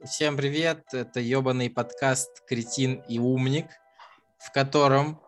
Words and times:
Всем 0.00 0.36
привет, 0.36 0.82
это 0.92 1.20
ебаный 1.20 1.70
подкаст 1.70 2.42
«Кретин 2.48 3.04
и 3.08 3.20
умник», 3.20 3.66
в 4.38 4.50
котором 4.50 5.20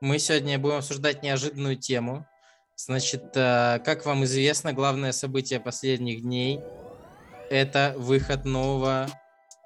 мы 0.00 0.18
сегодня 0.18 0.58
будем 0.58 0.78
обсуждать 0.78 1.22
неожиданную 1.22 1.76
тему. 1.76 2.26
Значит, 2.74 3.36
э, 3.36 3.78
как 3.84 4.06
вам 4.06 4.24
известно, 4.24 4.72
главное 4.72 5.12
событие 5.12 5.60
последних 5.60 6.22
дней– 6.22 6.60
это 7.50 7.94
выход 7.96 8.44
нового 8.44 9.06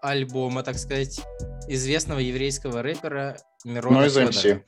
альбома, 0.03 0.63
так 0.63 0.77
сказать, 0.77 1.21
известного 1.69 2.19
еврейского 2.19 2.83
рэпера 2.83 3.39
Мирона 3.65 4.01
Ну, 4.01 4.05
из 4.05 4.19
MC. 4.19 4.63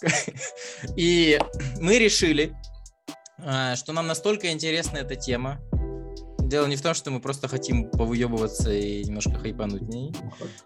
И 0.96 1.38
мы 1.78 1.98
решили, 1.98 2.56
а, 3.38 3.76
что 3.76 3.92
нам 3.92 4.06
настолько 4.06 4.50
интересна 4.50 4.98
эта 4.98 5.16
тема. 5.16 5.60
Дело 6.52 6.66
не 6.66 6.76
в 6.76 6.82
том, 6.82 6.92
что 6.92 7.10
мы 7.10 7.18
просто 7.18 7.48
хотим 7.48 7.88
повыебываться 7.88 8.70
и 8.70 9.02
немножко 9.04 9.32
хайпануть 9.38 9.88
ней, 9.88 10.14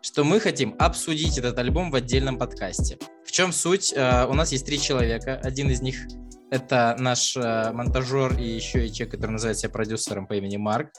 что 0.02 0.24
мы 0.24 0.40
хотим 0.40 0.74
обсудить 0.80 1.38
этот 1.38 1.56
альбом 1.60 1.92
в 1.92 1.94
отдельном 1.94 2.38
подкасте. 2.38 2.98
В 3.24 3.30
чем 3.30 3.52
суть? 3.52 3.94
А, 3.96 4.26
У 4.26 4.34
нас 4.34 4.50
есть 4.50 4.66
три 4.66 4.80
человека. 4.80 5.40
Один 5.44 5.70
из 5.70 5.80
них 5.82 6.08
это 6.50 6.96
наш 6.98 7.36
э, 7.36 7.70
монтажер 7.72 8.36
и 8.36 8.42
еще 8.44 8.86
и 8.86 8.92
человек, 8.92 9.14
который 9.14 9.32
называет 9.32 9.58
себя 9.58 9.70
продюсером 9.70 10.26
по 10.26 10.32
имени 10.34 10.56
Марк. 10.56 10.90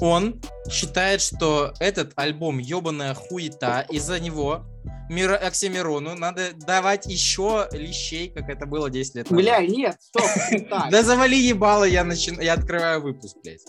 Он 0.00 0.40
считает, 0.70 1.22
что 1.22 1.72
этот 1.80 2.12
альбом 2.14 2.58
ебаная 2.58 3.14
хуета, 3.14 3.84
из-за 3.90 4.20
него 4.20 4.64
Мира 5.08 5.36
Оксимирону 5.36 6.14
надо 6.16 6.52
давать 6.54 7.06
еще 7.06 7.68
лещей, 7.72 8.30
как 8.30 8.48
это 8.48 8.66
было 8.66 8.90
10 8.90 9.14
лет 9.16 9.30
назад. 9.30 9.44
Бля, 9.44 9.66
нет, 9.66 9.96
стоп. 10.00 10.24
Да 10.90 11.02
завали 11.02 11.36
ебало, 11.36 11.84
я, 11.84 12.02
начи- 12.04 12.42
я 12.42 12.54
открываю 12.54 13.02
выпуск, 13.02 13.36
блядь. 13.42 13.62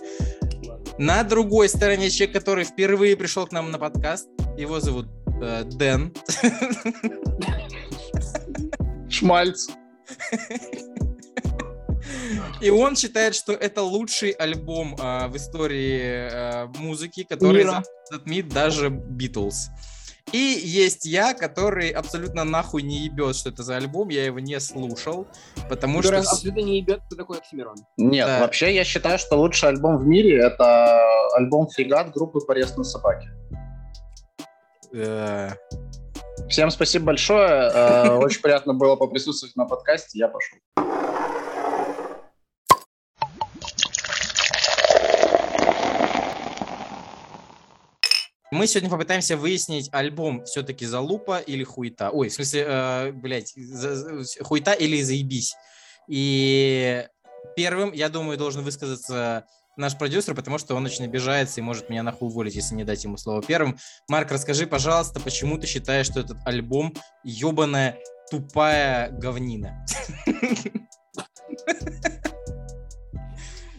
На 0.97 1.23
другой 1.23 1.69
стороне 1.69 2.09
человек, 2.09 2.35
который 2.35 2.65
впервые 2.65 3.15
пришел 3.15 3.45
к 3.45 3.51
нам 3.51 3.69
на 3.69 3.77
подкаст, 3.77 4.27
его 4.57 4.79
зовут 4.79 5.07
э, 5.41 5.63
Дэн. 5.65 6.11
Шмальц. 9.09 9.67
И 12.61 12.69
он 12.71 12.95
считает, 12.95 13.35
что 13.35 13.53
это 13.53 13.83
лучший 13.83 14.31
альбом 14.31 14.95
а, 14.99 15.27
в 15.27 15.37
истории 15.37 16.01
а, 16.01 16.67
музыки, 16.77 17.23
который 17.23 17.67
затмит 18.09 18.49
даже 18.49 18.89
Битлз. 18.89 19.69
И 20.33 20.37
есть 20.37 21.05
я, 21.05 21.33
который 21.33 21.89
абсолютно 21.89 22.43
нахуй 22.43 22.81
не 22.81 23.05
ебет, 23.05 23.35
что 23.35 23.49
это 23.49 23.63
за 23.63 23.77
альбом, 23.77 24.09
я 24.09 24.25
его 24.25 24.39
не 24.39 24.59
слушал, 24.59 25.25
потому 25.69 25.99
Который 25.99 26.21
что... 26.23 26.31
абсолютно 26.31 26.59
не 26.59 26.77
ебет, 26.79 26.99
кто 27.05 27.15
такой 27.15 27.37
Оксимирон. 27.37 27.77
Нет, 27.95 28.27
Да. 28.27 28.39
вообще 28.41 28.75
я 28.75 28.83
считаю, 28.83 29.17
что 29.19 29.37
лучший 29.37 29.69
альбом 29.69 29.97
в 29.97 30.05
мире 30.05 30.37
это 30.43 30.99
альбом 31.33 31.67
«Фрегат» 31.67 32.11
группы 32.11 32.41
«Порез 32.41 32.75
на 32.75 32.83
собаке». 32.83 33.29
э, 34.93 35.51
Всем 36.49 36.71
спасибо 36.71 37.05
большое. 37.05 37.71
Э, 37.73 38.09
Очень 38.17 38.41
приятно 38.41 38.73
было 38.73 38.95
поприсутствовать 38.95 39.55
на 39.55 39.65
подкасте. 39.65 40.19
Я 40.19 40.27
пошел. 40.27 40.57
Мы 48.57 48.65
сегодня 48.65 48.89
попытаемся 48.89 49.37
выяснить, 49.37 49.87
альбом 49.91 50.43
все-таки 50.45 50.87
залупа 50.87 51.37
или 51.37 51.63
хуета. 51.63 52.09
Ой, 52.09 52.29
в 52.29 52.33
смысле, 52.33 52.65
э, 52.67 53.11
блядь, 53.11 53.53
за- 53.55 54.23
хуета 54.43 54.73
или 54.73 54.99
заебись. 55.03 55.53
И 56.07 57.05
первым, 57.55 57.93
я 57.93 58.09
думаю, 58.09 58.39
должен 58.39 58.63
высказаться 58.63 59.45
наш 59.75 59.95
продюсер, 59.95 60.33
потому 60.33 60.57
что 60.57 60.73
он 60.73 60.83
очень 60.83 61.05
обижается 61.05 61.59
и 61.59 61.63
может 61.63 61.91
меня 61.91 62.01
нахуй 62.01 62.29
уволить, 62.29 62.55
если 62.55 62.73
не 62.73 62.83
дать 62.83 63.03
ему 63.03 63.17
слово 63.17 63.43
первым. 63.43 63.77
Марк, 64.07 64.31
расскажи, 64.31 64.65
пожалуйста, 64.65 65.19
почему 65.19 65.59
ты 65.59 65.67
считаешь, 65.67 66.07
что 66.07 66.19
этот 66.21 66.37
альбом 66.43 66.95
ебаная 67.23 67.99
тупая 68.31 69.11
говнина? 69.11 69.85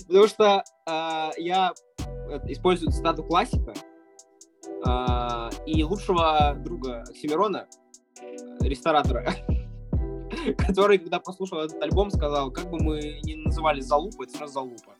Потому 0.06 0.28
что 0.28 0.62
а, 0.86 1.32
я 1.36 1.72
э, 1.98 2.38
использую 2.46 2.92
цитату 2.92 3.24
классика 3.24 3.74
а, 4.84 5.50
и 5.66 5.82
лучшего 5.82 6.54
друга 6.58 7.02
Оксимирона, 7.02 7.66
ресторатора, 8.60 9.34
который, 10.58 10.98
когда 10.98 11.20
послушал 11.20 11.60
этот 11.60 11.82
альбом, 11.82 12.10
сказал, 12.10 12.50
как 12.50 12.70
бы 12.70 12.78
мы 12.82 13.20
ни 13.22 13.34
называли 13.34 13.80
залупа, 13.80 14.24
это 14.24 14.38
равно 14.40 14.46
залупа. 14.48 14.94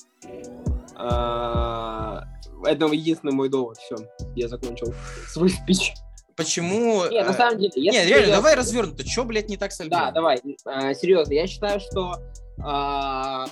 Это 2.65 2.87
единственный 2.87 3.33
мой 3.33 3.49
довод. 3.49 3.77
Все, 3.79 3.97
я 4.35 4.49
закончил 4.49 4.93
свой 5.29 5.51
спич. 5.51 5.95
Почему... 6.37 7.05
Нет, 7.11 7.27
на 7.27 7.33
э, 7.33 7.35
самом 7.35 7.59
деле, 7.59 7.73
Нет, 7.91 8.07
реально, 8.07 8.27
я- 8.27 8.37
давай 8.37 8.55
развернуто. 8.55 9.05
Че, 9.05 9.25
блядь, 9.25 9.49
не 9.49 9.57
так 9.57 9.73
с 9.73 9.81
альбомом? 9.81 10.07
Да, 10.07 10.13
давай, 10.13 10.41
а, 10.65 10.95
серьезно, 10.95 11.33
я 11.33 11.49
считаю, 11.49 11.81
что 11.81 12.15
а, 12.63 13.47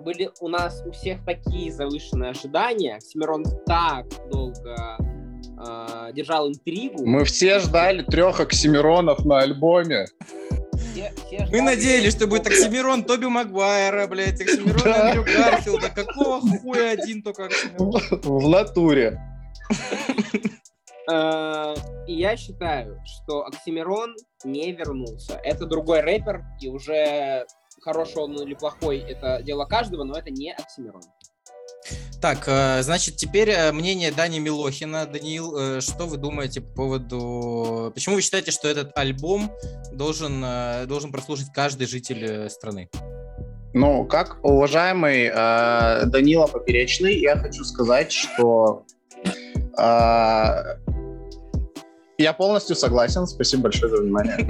были 0.00 0.30
у 0.40 0.48
нас 0.48 0.82
у 0.86 0.90
всех 0.92 1.24
такие 1.24 1.72
завышенные 1.72 2.30
ожидания. 2.30 2.96
Оксимирон 2.96 3.44
так 3.66 4.06
долго 4.30 4.98
а, 5.58 6.12
держал 6.12 6.48
интригу. 6.48 7.04
Мы 7.06 7.24
все 7.24 7.58
ждали 7.60 8.02
трех 8.02 8.40
Оксимиронов 8.40 9.24
на 9.24 9.38
альбоме. 9.40 10.06
Все- 10.92 11.12
все 11.26 11.46
Мы 11.50 11.60
надеялись, 11.60 12.12
что 12.14 12.26
будет 12.26 12.46
Оксимирон 12.46 13.04
Тоби 13.04 13.26
Магуайра, 13.26 14.06
блядь, 14.06 14.40
Оксимирон 14.40 14.82
Да. 14.84 15.08
Андрю 15.10 15.24
Гарфилда. 15.24 15.90
Какого 15.90 16.40
хуя 16.40 16.90
один 16.90 17.22
только 17.22 17.46
Оксимирон? 17.46 17.92
В 18.22 18.48
натуре. 18.48 19.20
А, 21.10 21.74
И 22.06 22.14
я 22.14 22.36
считаю, 22.36 23.00
что 23.04 23.44
Оксимирон 23.46 24.14
не 24.44 24.72
вернулся. 24.72 25.38
Это 25.44 25.66
другой 25.66 26.00
рэпер, 26.00 26.42
и 26.60 26.68
уже 26.68 27.46
хороший 27.84 28.16
он 28.16 28.34
или 28.40 28.54
плохой, 28.54 28.98
это 28.98 29.42
дело 29.42 29.66
каждого, 29.66 30.04
но 30.04 30.18
это 30.18 30.30
не 30.30 30.52
Оксимирон. 30.52 31.02
Так, 32.20 32.44
э, 32.46 32.82
значит, 32.82 33.16
теперь 33.16 33.50
э, 33.50 33.70
мнение 33.72 34.10
Дани 34.10 34.38
Милохина. 34.38 35.04
Даниил, 35.04 35.56
э, 35.56 35.80
что 35.82 36.06
вы 36.06 36.16
думаете 36.16 36.62
по 36.62 36.74
поводу... 36.74 37.92
Почему 37.94 38.14
вы 38.14 38.22
считаете, 38.22 38.50
что 38.50 38.66
этот 38.66 38.96
альбом 38.96 39.52
должен, 39.92 40.42
должен 40.88 41.12
прослушать 41.12 41.48
каждый 41.54 41.86
житель 41.86 42.48
страны? 42.48 42.88
Ну, 43.74 44.04
как 44.06 44.38
уважаемый 44.44 45.30
э, 45.34 46.06
Данила 46.06 46.46
Поперечный, 46.46 47.18
я 47.18 47.36
хочу 47.36 47.64
сказать, 47.64 48.12
что 48.12 48.86
э, 49.76 49.82
я 52.18 52.32
полностью 52.32 52.76
согласен. 52.76 53.26
Спасибо 53.26 53.64
большое 53.64 53.90
за 53.90 54.02
внимание. 54.02 54.46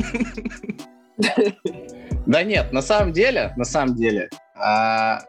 Да 2.26 2.42
нет, 2.42 2.72
на 2.72 2.82
самом 2.82 3.12
деле, 3.12 3.52
на 3.56 3.64
самом 3.64 3.94
деле, 3.96 4.30
а, 4.56 5.20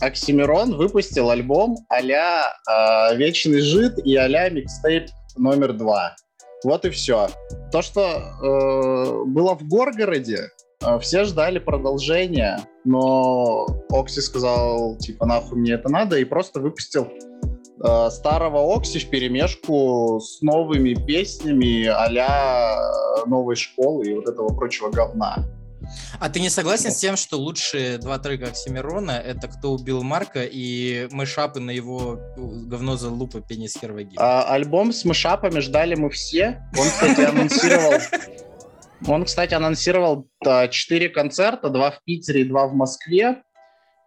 Оксимирон 0.00 0.76
выпустил 0.76 1.30
альбом 1.30 1.76
а-ля 1.88 2.52
а, 2.66 3.14
Вечный 3.14 3.60
Жид 3.60 3.98
и 4.04 4.14
а-ля 4.16 4.48
микстейп 4.48 5.08
номер 5.36 5.72
два. 5.72 6.14
Вот 6.64 6.84
и 6.84 6.90
все. 6.90 7.28
То, 7.70 7.82
что 7.82 8.02
э, 8.02 9.24
было 9.26 9.54
в 9.54 9.62
Горгороде, 9.68 10.50
э, 10.84 10.98
все 10.98 11.24
ждали 11.24 11.60
продолжения, 11.60 12.60
но 12.84 13.66
Окси 13.90 14.20
сказал, 14.20 14.96
типа, 14.96 15.24
нахуй 15.26 15.58
мне 15.58 15.74
это 15.74 15.88
надо, 15.88 16.18
и 16.18 16.24
просто 16.24 16.58
выпустил 16.58 17.06
э, 17.84 18.10
старого 18.10 18.74
Окси 18.74 18.98
в 18.98 19.08
перемешку 19.08 20.20
с 20.20 20.42
новыми 20.42 20.94
песнями 20.94 21.86
э, 21.86 23.26
новой 23.26 23.54
школы 23.54 24.06
и 24.06 24.14
вот 24.14 24.28
этого 24.28 24.48
прочего 24.48 24.90
говна. 24.90 25.44
А 26.20 26.28
ты 26.28 26.40
не 26.40 26.50
согласен 26.50 26.90
с 26.90 26.96
тем, 26.96 27.16
что 27.16 27.36
лучшие 27.38 27.98
два 27.98 28.18
трека 28.18 28.46
Оксимирона— 28.46 29.10
это 29.24 29.48
«Кто 29.48 29.72
убил 29.72 30.02
Марка» 30.02 30.44
и 30.44 31.08
мэшапы 31.10 31.60
на 31.60 31.70
его 31.70 32.18
говно 32.36 32.96
за 32.96 33.10
лупа 33.10 33.40
пенис 33.40 33.76
хер 33.78 33.92
ваги? 33.92 34.16
А, 34.16 34.44
альбом 34.52 34.92
с 34.92 35.04
мышапами 35.04 35.60
ждали 35.60 35.94
мы 35.94 36.10
все. 36.10 36.62
Он, 36.78 36.86
кстати, 36.86 37.20
анонсировал... 37.20 37.92
Он, 39.06 39.24
кстати, 39.24 39.54
анонсировал 39.54 40.28
четыре 40.70 41.08
концерта, 41.08 41.68
два 41.70 41.92
в 41.92 42.02
Питере 42.04 42.40
и 42.40 42.44
два 42.44 42.66
в 42.66 42.74
Москве. 42.74 43.42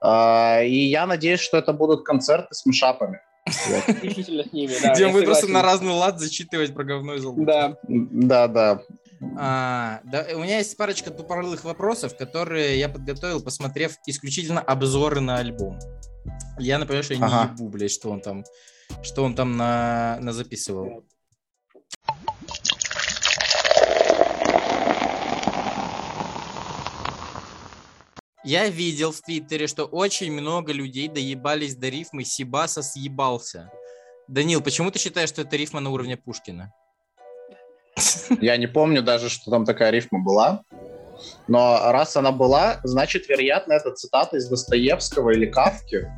А, 0.01 0.61
И 0.63 0.89
я 0.89 1.06
надеюсь, 1.06 1.39
что 1.39 1.57
это 1.57 1.73
будут 1.73 2.03
концерты 2.03 2.53
с 2.53 2.65
мышапами. 2.65 3.19
Исключительно 3.47 4.44
с 4.44 4.53
ними, 4.53 4.73
да. 4.81 4.94
Где 4.94 5.07
будет 5.07 5.25
просто 5.25 5.47
на 5.47 5.61
разный 5.61 5.94
лад 5.94 6.19
зачитывать 6.19 6.73
про 6.73 6.83
говно 6.83 7.15
из 7.15 7.23
лупа. 7.23 7.44
Да. 7.44 7.77
Да, 7.88 8.47
да. 8.47 8.81
А, 9.38 10.01
да, 10.03 10.27
у 10.33 10.39
меня 10.39 10.57
есть 10.57 10.75
парочка 10.77 11.12
тупорылых 11.12 11.63
вопросов, 11.63 12.18
которые 12.18 12.79
я 12.79 12.89
подготовил, 12.89 13.41
посмотрев 13.41 13.97
исключительно 14.07 14.62
обзоры 14.62 15.19
на 15.21 15.38
альбом. 15.38 15.77
Я, 16.57 16.79
например, 16.79 17.03
что 17.03 17.13
я 17.13 17.19
не 17.19 17.25
Ага. 17.25 17.51
ебу, 17.53 17.69
блядь, 17.69 17.91
что 17.91 18.09
он 18.09 18.21
там, 18.21 18.44
что 19.03 19.23
он 19.23 19.35
там 19.35 19.57
на, 19.57 20.18
на 20.21 20.33
записывал. 20.33 21.06
Я 28.44 28.68
видел 28.69 29.12
в 29.12 29.21
Твиттере, 29.21 29.68
что 29.68 29.85
очень 29.85 30.31
много 30.31 30.73
людей 30.73 31.07
доебались 31.07 31.75
до 31.75 31.89
рифмы 31.89 32.23
«Сибаса 32.23 32.81
съебался». 32.81 33.71
Данил, 34.27 34.62
почему 34.62 34.89
ты 34.89 34.97
считаешь, 34.97 35.29
что 35.29 35.44
это 35.44 35.56
рифма 35.57 35.79
на 35.79 35.91
уровне 35.91 36.18
Пушкина? 36.18 36.73
Я 38.42 38.57
не 38.57 38.68
помню 38.68 39.01
даже, 39.01 39.30
что 39.30 39.51
там 39.51 39.65
такая 39.65 39.92
рифма 39.92 40.19
была. 40.19 40.62
Но 41.48 41.80
раз 41.92 42.15
она 42.15 42.31
была, 42.31 42.80
значит, 42.83 43.27
вероятно, 43.30 43.74
это 43.74 43.92
цитата 43.92 44.38
из 44.38 44.48
Достоевского 44.48 45.31
или 45.31 45.45
Кавки. 45.45 46.07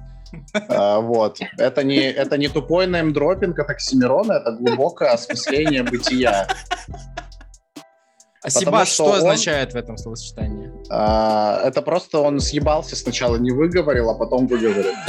А, 0.68 1.00
вот. 1.00 1.38
Это 1.60 1.84
не, 1.84 2.00
это 2.12 2.40
не 2.40 2.48
тупой 2.48 2.88
неймдропинг 2.88 3.60
от 3.60 3.70
Оксимирона, 3.70 4.34
это 4.34 4.54
глубокое 4.54 5.12
осмысление 5.12 5.84
бытия. 5.84 6.48
А 8.42 8.50
Сибас 8.50 8.88
что 8.88 9.04
что 9.04 9.12
он- 9.12 9.18
означает 9.20 9.74
в 9.74 9.76
этом 9.76 9.96
словосочетании? 9.96 10.72
А, 10.90 11.62
это 11.64 11.84
просто 11.84 12.18
он 12.20 12.40
съебался 12.40 12.96
сначала, 12.96 13.38
не 13.38 13.52
выговорил, 13.52 14.10
а 14.10 14.16
потом 14.16 14.48
выговорил. 14.48 14.94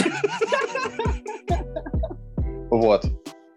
Вот. 2.71 3.05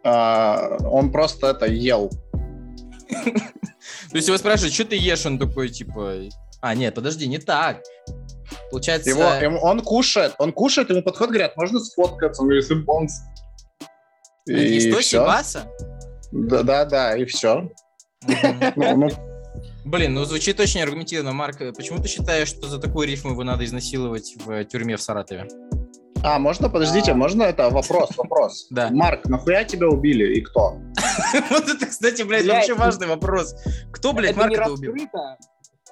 А, 0.03 0.77
он 0.89 1.11
просто 1.11 1.47
это 1.47 1.65
ел. 1.65 2.11
То 3.07 4.15
есть 4.15 4.27
его 4.27 4.37
спрашивают, 4.37 4.73
что 4.73 4.85
ты 4.85 4.95
ешь? 4.95 5.25
Он 5.25 5.39
такой, 5.39 5.69
типа... 5.69 6.13
А, 6.61 6.75
нет, 6.75 6.95
подожди, 6.95 7.27
не 7.27 7.37
так. 7.37 7.81
Получается... 8.71 9.09
Его, 9.09 9.23
ему- 9.23 9.59
он 9.61 9.81
кушает, 9.81 10.33
он 10.39 10.51
кушает, 10.51 10.89
ему 10.89 11.03
подходят, 11.03 11.31
говорят, 11.31 11.57
можно 11.57 11.79
сфоткаться? 11.79 12.41
Он 12.41 12.47
говорит, 12.47 12.65
«Симпонс». 12.67 13.13
И, 14.47 14.79
что, 14.79 14.99
всё. 14.99 15.21
Сибаса? 15.21 15.67
Да, 16.31 16.63
да, 16.63 16.85
да, 16.85 17.17
и 17.17 17.25
все. 17.25 17.69
Ну, 18.75 19.09
Блин, 19.85 20.13
ну 20.13 20.25
звучит 20.25 20.59
очень 20.59 20.81
аргументированно. 20.81 21.31
Марк, 21.31 21.59
почему 21.75 22.01
ты 22.01 22.09
считаешь, 22.09 22.49
что 22.49 22.67
за 22.67 22.77
такую 22.77 23.07
рифму 23.07 23.31
его 23.31 23.43
надо 23.43 23.63
изнасиловать 23.63 24.35
в 24.45 24.65
тюрьме 24.65 24.97
в 24.97 25.01
Саратове? 25.01 25.47
А, 26.23 26.39
можно, 26.39 26.69
подождите, 26.69 27.11
А. 27.11 27.15
можно 27.15 27.43
это 27.43 27.69
вопрос, 27.69 28.09
вопрос. 28.17 28.67
Да. 28.71 28.89
Марк, 28.91 29.25
нахуя 29.25 29.63
тебя 29.63 29.87
убили 29.87 30.35
и 30.37 30.41
кто? 30.41 30.77
Вот 31.49 31.67
это, 31.69 31.85
кстати, 31.85 32.23
блядь, 32.23 32.45
вообще 32.47 32.73
ну- 32.73 32.79
важный 32.79 33.07
вопрос. 33.07 33.55
Кто, 33.91 34.13
блядь, 34.13 34.31
это 34.31 34.47
не 34.49 34.55
Марка 34.55 34.71
убил? 34.71 34.93
раскрыто. 34.93 35.37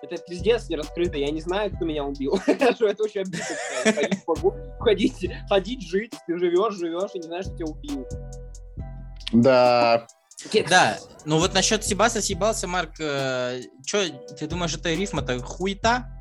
Это 0.01 0.21
пиздец 0.27 0.69
не 0.69 0.75
раскрыто. 0.75 1.17
Я 1.17 1.31
не 1.31 1.41
знаю, 1.41 1.71
кто 1.75 1.85
меня 1.85 2.03
убил. 2.03 2.37
Что 2.75 2.87
это 2.87 3.03
очень 3.03 3.21
обидно. 3.21 3.45
Ходить 3.83 4.23
ходить, 4.79 5.31
ходить, 5.49 5.81
жить. 5.87 6.13
Ты 6.27 6.37
живешь, 6.37 6.75
живешь 6.75 7.11
и 7.13 7.19
не 7.19 7.23
знаешь, 7.23 7.45
что 7.45 7.55
тебя 7.55 7.65
убил. 7.67 8.05
Да, 9.31 10.05
Да, 10.69 10.97
ну 11.25 11.39
вот 11.39 11.53
насчет 11.53 11.83
Сибаса 11.83 12.21
съебался, 12.21 12.67
Марк, 12.67 12.93
что, 12.95 14.05
ты 14.37 14.47
думаешь, 14.47 14.75
это 14.75 14.93
рифма-то 14.93 15.39
хуета? 15.39 16.11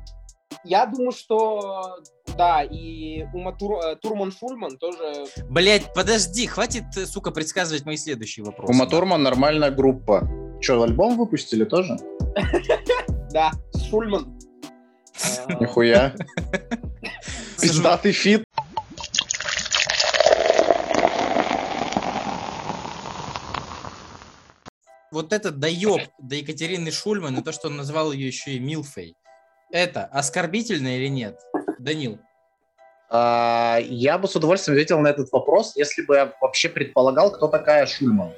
Я 0.63 0.85
думаю, 0.85 1.11
что 1.11 1.97
да, 2.37 2.63
и 2.63 3.23
Ума 3.33 3.51
Тур- 3.51 3.79
э, 3.83 3.95
Турман 3.95 4.31
Шульман 4.31 4.77
тоже 4.77 5.25
Блять, 5.49 5.93
подожди, 5.93 6.47
хватит, 6.47 6.83
э, 6.97 7.05
сука, 7.05 7.31
предсказывать 7.31 7.85
мои 7.85 7.97
следующие 7.97 8.45
вопросы. 8.45 8.73
Ума 8.73 8.85
Турман 8.85 9.23
нормальная 9.23 9.71
группа. 9.71 10.27
Че, 10.61 10.81
альбом 10.81 11.17
выпустили 11.17 11.63
тоже? 11.65 11.97
Да, 13.31 13.51
Шульман. 13.89 14.39
Нихуя. 15.59 16.15
Пиздатый 17.61 18.13
фит. 18.13 18.43
Вот 25.11 25.31
этот 25.31 25.59
доеб 25.59 26.01
до 26.19 26.35
Екатерины 26.35 26.91
Шульман 26.91 27.37
и 27.37 27.41
то, 27.41 27.51
что 27.51 27.67
он 27.67 27.77
назвал 27.77 28.11
ее 28.11 28.27
еще 28.27 28.51
и 28.51 28.59
Милфой, 28.59 29.15
это 29.75 30.05
оскорбительно 30.05 30.95
или 30.95 31.07
нет? 31.07 31.39
Данил. 31.79 32.17
А, 33.09 33.77
Я 33.83 34.17
бы 34.17 34.27
с 34.27 34.35
удовольствием 34.35 34.77
ответил 34.77 34.99
на 34.99 35.09
этот 35.09 35.31
вопрос, 35.31 35.75
если 35.75 36.03
бы 36.03 36.15
я 36.15 36.33
вообще 36.41 36.69
предполагал, 36.69 37.31
кто 37.31 37.47
такая 37.47 37.85
Шульман. 37.85 38.31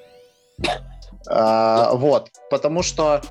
А, 1.30 1.94
Вот, 1.94 2.32
потому 2.50 2.82
что 2.82 3.22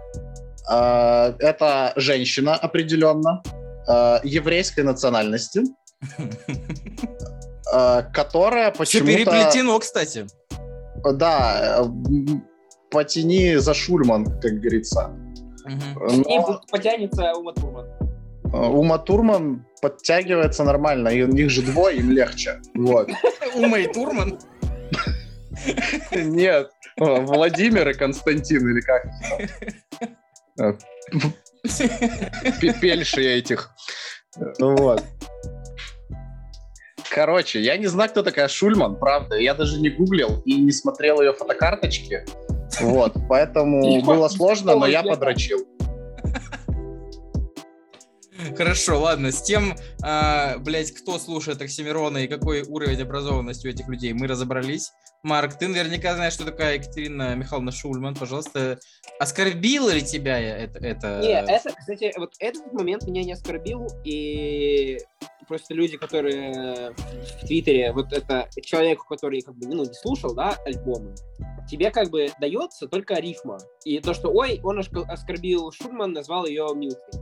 а, 0.69 1.35
это 1.41 1.93
женщина 1.97 2.55
определенно, 2.55 3.43
еврейской 4.25 4.81
национальности, 4.81 5.63
которая 8.13 8.73
Все 8.73 8.79
почему-то... 8.79 9.13
переплетено, 9.13 9.79
кстати. 9.79 10.27
Да, 11.05 11.89
потяни 12.91 13.55
за 13.55 13.75
Шульман, 13.75 14.41
как 14.41 14.55
говорится. 14.55 15.13
И 15.69 16.39
Но 16.39 16.61
потянется 16.71 17.33
Ума 17.35 17.53
Турман. 17.53 17.96
Ума 18.57 18.99
Турман 18.99 19.67
подтягивается 19.83 20.65
нормально, 20.65 21.09
и 21.09 21.23
у 21.23 21.29
них 21.29 21.51
же 21.51 21.63
двое, 21.63 21.99
им 21.99 22.11
легче. 22.11 22.61
Вот. 22.75 23.11
Ума 23.55 23.79
и 23.79 23.93
Турман. 23.93 24.39
Нет, 26.13 26.71
Владимир 26.97 27.89
и 27.89 27.95
Константин, 27.95 28.69
или 28.69 28.81
как? 28.81 29.07
Пепельши 32.61 33.23
этих. 33.23 33.71
Вот. 34.59 35.03
Короче, 37.11 37.63
я 37.63 37.77
не 37.77 37.87
знаю, 37.87 38.11
кто 38.11 38.23
такая 38.23 38.49
Шульман, 38.49 38.97
правда. 38.97 39.37
Я 39.37 39.55
даже 39.55 39.81
не 39.81 39.89
гуглил 39.89 40.43
и 40.45 40.61
не 40.61 40.73
смотрел 40.73 41.21
ее 41.21 41.33
фотокарточки. 41.33 42.25
Вот, 42.81 43.15
поэтому 43.29 44.03
было 44.03 44.29
сложно, 44.29 44.77
но 44.77 44.87
я 44.87 45.03
подрочил. 45.03 45.67
Хорошо, 48.55 49.01
ладно, 49.01 49.33
с 49.33 49.43
тем, 49.43 49.75
а, 50.03 50.59
блядь, 50.59 50.93
кто 50.93 51.19
слушает 51.19 51.61
Оксимирона 51.63 52.19
и 52.19 52.29
какой 52.29 52.63
уровень 52.63 53.03
образованности 53.03 53.67
у 53.67 53.71
этих 53.71 53.89
людей, 53.89 54.13
мы 54.13 54.27
разобрались. 54.27 54.93
Марк, 55.23 55.59
ты 55.59 55.67
наверняка 55.67 56.15
знаешь, 56.15 56.35
что 56.35 56.45
такая 56.45 56.75
Екатерина 56.75 57.35
Михайловна 57.35 57.73
Шульман. 57.73 58.15
Пожалуйста, 58.15 58.79
оскорбила 59.19 59.91
ли 59.91 60.03
тебя 60.03 60.39
это? 60.39 60.79
это... 60.79 61.21
Не, 61.21 61.41
это, 61.41 61.73
кстати, 61.73 62.13
вот 62.17 62.35
этот 62.39 62.73
момент 62.73 63.07
меня 63.07 63.25
не 63.25 63.33
оскорбил, 63.33 63.89
и 64.05 64.99
просто 65.49 65.75
люди, 65.75 65.97
которые 65.97 66.93
в 66.93 67.47
Твиттере, 67.47 67.93
вот 67.93 68.13
это 68.13 68.49
человеку, 68.63 69.07
который 69.09 69.41
как 69.41 69.57
бы, 69.57 69.67
ну, 69.67 69.85
не 69.85 69.95
слушал, 69.95 70.35
да, 70.35 70.57
альбомы, 70.65 71.15
тебе 71.69 71.91
как 71.91 72.11
бы 72.11 72.29
дается 72.41 72.87
только 72.87 73.15
рифма. 73.15 73.59
И 73.85 73.99
то, 73.99 74.15
что, 74.15 74.29
ой, 74.31 74.61
он 74.63 74.79
оскорбил 74.79 75.73
Шульман, 75.73 76.13
назвал 76.13 76.47
ее 76.47 76.69
Милкой. 76.75 77.21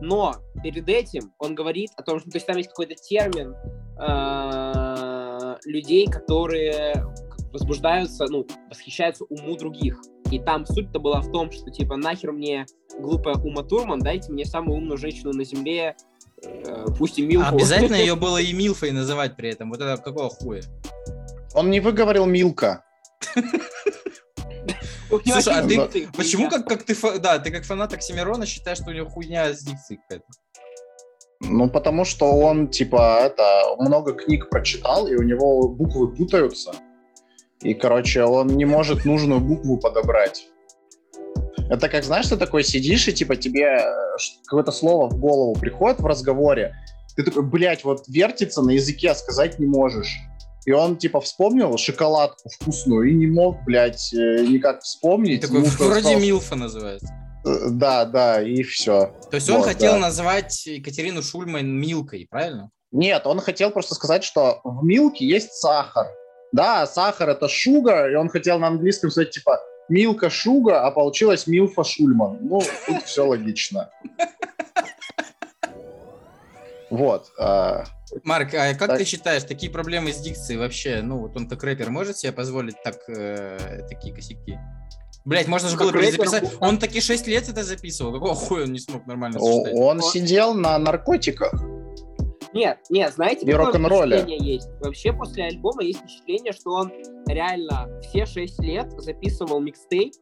Но 0.00 0.36
перед 0.62 0.88
этим 0.88 1.32
он 1.38 1.54
говорит 1.54 1.90
о 1.96 2.02
том, 2.02 2.20
что 2.20 2.30
то 2.30 2.36
есть 2.36 2.46
там 2.46 2.56
есть 2.56 2.68
какой-то 2.68 2.94
термин 2.94 3.54
э, 3.98 5.56
людей, 5.64 6.06
которые 6.06 7.04
возбуждаются, 7.52 8.26
ну, 8.28 8.46
восхищаются 8.68 9.24
уму 9.24 9.56
других. 9.56 10.00
И 10.30 10.38
там 10.38 10.66
суть-то 10.66 10.98
была 10.98 11.20
в 11.20 11.30
том, 11.30 11.50
что 11.50 11.70
типа 11.70 11.96
нахер 11.96 12.32
мне 12.32 12.66
глупая 12.98 13.36
Ума 13.36 13.62
Турман, 13.62 14.00
дайте 14.00 14.32
мне 14.32 14.44
самую 14.44 14.78
умную 14.78 14.98
женщину 14.98 15.32
на 15.32 15.44
земле, 15.44 15.96
э, 16.44 16.86
пусть 16.98 17.18
и 17.18 17.26
Милфу. 17.26 17.54
Обязательно 17.54 17.96
ее 17.96 18.16
было 18.16 18.38
и 18.38 18.52
Милфой 18.52 18.90
называть 18.90 19.36
при 19.36 19.50
этом. 19.50 19.70
Вот 19.70 19.80
это 19.80 20.00
какого 20.02 20.28
хуя? 20.28 20.62
Он 21.54 21.70
не 21.70 21.80
выговорил 21.80 22.26
Милка. 22.26 22.84
Слушай, 25.08 25.54
а 25.54 25.88
ты 25.88 26.08
Почему, 26.16 26.48
как, 26.48 26.66
как 26.66 26.82
ты, 26.82 26.96
да, 27.18 27.38
ты 27.38 27.50
как 27.50 27.64
фанат 27.64 27.92
Оксимирона 27.92 28.46
считаешь, 28.46 28.78
что 28.78 28.90
у 28.90 28.92
него 28.92 29.08
хуйня 29.08 29.52
с 29.52 29.60
дикцией 29.62 30.00
какая-то? 30.02 30.26
Ну, 31.40 31.68
потому 31.68 32.04
что 32.04 32.32
он, 32.32 32.68
типа, 32.68 33.20
это, 33.22 33.62
много 33.78 34.14
книг 34.14 34.48
прочитал, 34.48 35.06
и 35.06 35.14
у 35.14 35.22
него 35.22 35.68
буквы 35.68 36.14
путаются. 36.14 36.72
И, 37.60 37.74
короче, 37.74 38.24
он 38.24 38.48
не 38.48 38.64
может 38.64 39.04
нужную 39.04 39.40
букву 39.40 39.78
подобрать. 39.78 40.48
Это 41.68 41.88
как, 41.88 42.04
знаешь, 42.04 42.28
ты 42.28 42.36
такой 42.36 42.64
сидишь, 42.64 43.08
и, 43.08 43.12
типа, 43.12 43.36
тебе 43.36 43.64
э, 43.64 43.82
какое-то 44.46 44.72
слово 44.72 45.08
в 45.10 45.18
голову 45.18 45.54
приходит 45.54 46.00
в 46.00 46.06
разговоре, 46.06 46.74
ты 47.16 47.22
такой, 47.22 47.42
блядь, 47.42 47.82
вот 47.82 48.04
вертится 48.08 48.62
на 48.62 48.70
языке, 48.70 49.10
а 49.10 49.14
сказать 49.14 49.58
не 49.58 49.66
можешь. 49.66 50.18
И 50.66 50.72
он, 50.72 50.96
типа, 50.96 51.20
вспомнил 51.20 51.76
шоколадку 51.78 52.48
вкусную 52.50 53.08
и 53.10 53.14
не 53.14 53.26
мог, 53.28 53.62
блядь, 53.64 54.12
э, 54.12 54.42
никак 54.42 54.82
вспомнить. 54.82 55.40
Такой, 55.42 55.60
Ну, 55.60 55.66
вроде 55.66 55.98
остался- 56.00 56.16
Милфа 56.20 56.56
называется. 56.56 57.06
Э, 57.46 57.68
Да, 57.70 58.04
да, 58.04 58.42
и 58.42 58.62
все. 58.64 59.14
То 59.30 59.36
есть 59.36 59.48
он 59.48 59.58
Вот, 59.58 59.66
хотел 59.66 59.92
да. 59.92 59.98
назвать 60.00 60.66
Екатерину 60.66 61.22
Шульман 61.22 61.66
Милкой, 61.68 62.26
правильно? 62.28 62.70
Нет, 62.90 63.26
он 63.26 63.38
хотел 63.40 63.70
просто 63.70 63.94
сказать, 63.94 64.24
что 64.24 64.60
в 64.64 64.84
милке 64.84 65.24
есть 65.26 65.52
сахар. 65.54 66.06
Да, 66.52 66.86
сахар 66.86 67.28
это 67.30 67.48
шугар, 67.48 68.10
и 68.10 68.14
он 68.16 68.28
хотел 68.28 68.58
на 68.58 68.66
английском 68.68 69.10
сказать 69.10 69.30
типа 69.30 69.60
милка 69.88 70.30
шуга, 70.30 70.84
а 70.84 70.90
получилось 70.90 71.46
милфа 71.46 71.84
шульман. 71.84 72.38
Ну, 72.42 72.60
тут 72.86 73.02
все 73.04 73.24
логично. 73.26 73.90
Вот. 76.90 77.30
Марк, 78.24 78.54
а 78.54 78.74
как 78.74 78.88
Так. 78.88 78.98
ты 78.98 79.04
считаешь, 79.04 79.42
такие 79.44 79.70
проблемы 79.70 80.12
с 80.12 80.18
дикцией 80.18 80.58
вообще, 80.58 81.00
ну 81.02 81.18
вот 81.20 81.36
он 81.36 81.48
как 81.48 81.62
рэпер 81.62 81.90
может 81.90 82.16
себе 82.18 82.32
позволить 82.32 82.76
так, 82.82 82.96
э, 83.08 83.86
такие 83.88 84.14
косяки? 84.14 84.58
Блять, 85.24 85.48
можно 85.48 85.68
же 85.68 85.76
Как 85.76 85.86
было 85.86 85.92
рэпер, 85.92 86.18
перезаписать. 86.18 86.54
он- 86.60 86.68
Он 86.68 86.78
таки 86.78 87.00
6 87.00 87.26
лет 87.26 87.48
это 87.48 87.64
записывал. 87.64 88.12
Какого 88.12 88.34
хуя 88.34 88.64
он 88.64 88.72
не 88.72 88.78
смог 88.78 89.06
нормально 89.06 89.40
сочетать? 89.40 89.74
Он 89.74 89.96
Он- 89.96 90.02
сидел 90.02 90.54
на 90.54 90.78
наркотиках. 90.78 91.52
Нет, 92.52 92.78
нет, 92.90 93.12
знаете, 93.12 93.44
И 93.44 93.50
какое 93.52 93.72
впечатление 93.72 94.38
есть? 94.54 94.68
Вообще 94.80 95.12
после 95.12 95.44
альбома 95.44 95.82
есть 95.82 95.98
впечатление, 96.00 96.52
что 96.52 96.70
он 96.70 96.92
реально 97.26 98.00
все 98.02 98.24
шесть 98.24 98.58
лет 98.60 98.90
записывал 98.98 99.60
микстейп, 99.60 100.14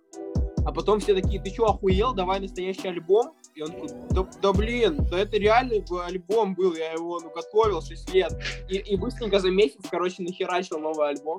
а 0.64 0.73
потом 0.73 1.00
все 1.00 1.14
такие, 1.14 1.40
ты 1.40 1.50
что, 1.50 1.66
охуел, 1.66 2.14
давай 2.14 2.40
настоящий 2.40 2.88
альбом? 2.88 3.35
И 3.54 3.62
он 3.62 3.71
такой, 3.71 3.88
да, 4.11 4.26
да 4.42 4.52
блин, 4.52 5.06
да 5.11 5.18
это 5.18 5.37
реальный 5.37 5.80
бы 5.80 6.04
альбом 6.04 6.54
был, 6.54 6.75
я 6.75 6.92
его 6.92 7.21
ну, 7.21 7.30
готовил 7.30 7.83
6 7.83 8.14
лет. 8.14 8.33
И, 8.68 8.76
и 8.76 8.97
быстренько 8.97 9.38
за 9.40 9.50
месяц, 9.50 9.80
короче, 9.90 10.23
нахерачил 10.23 10.78
новый 10.78 11.11
альбом. 11.11 11.38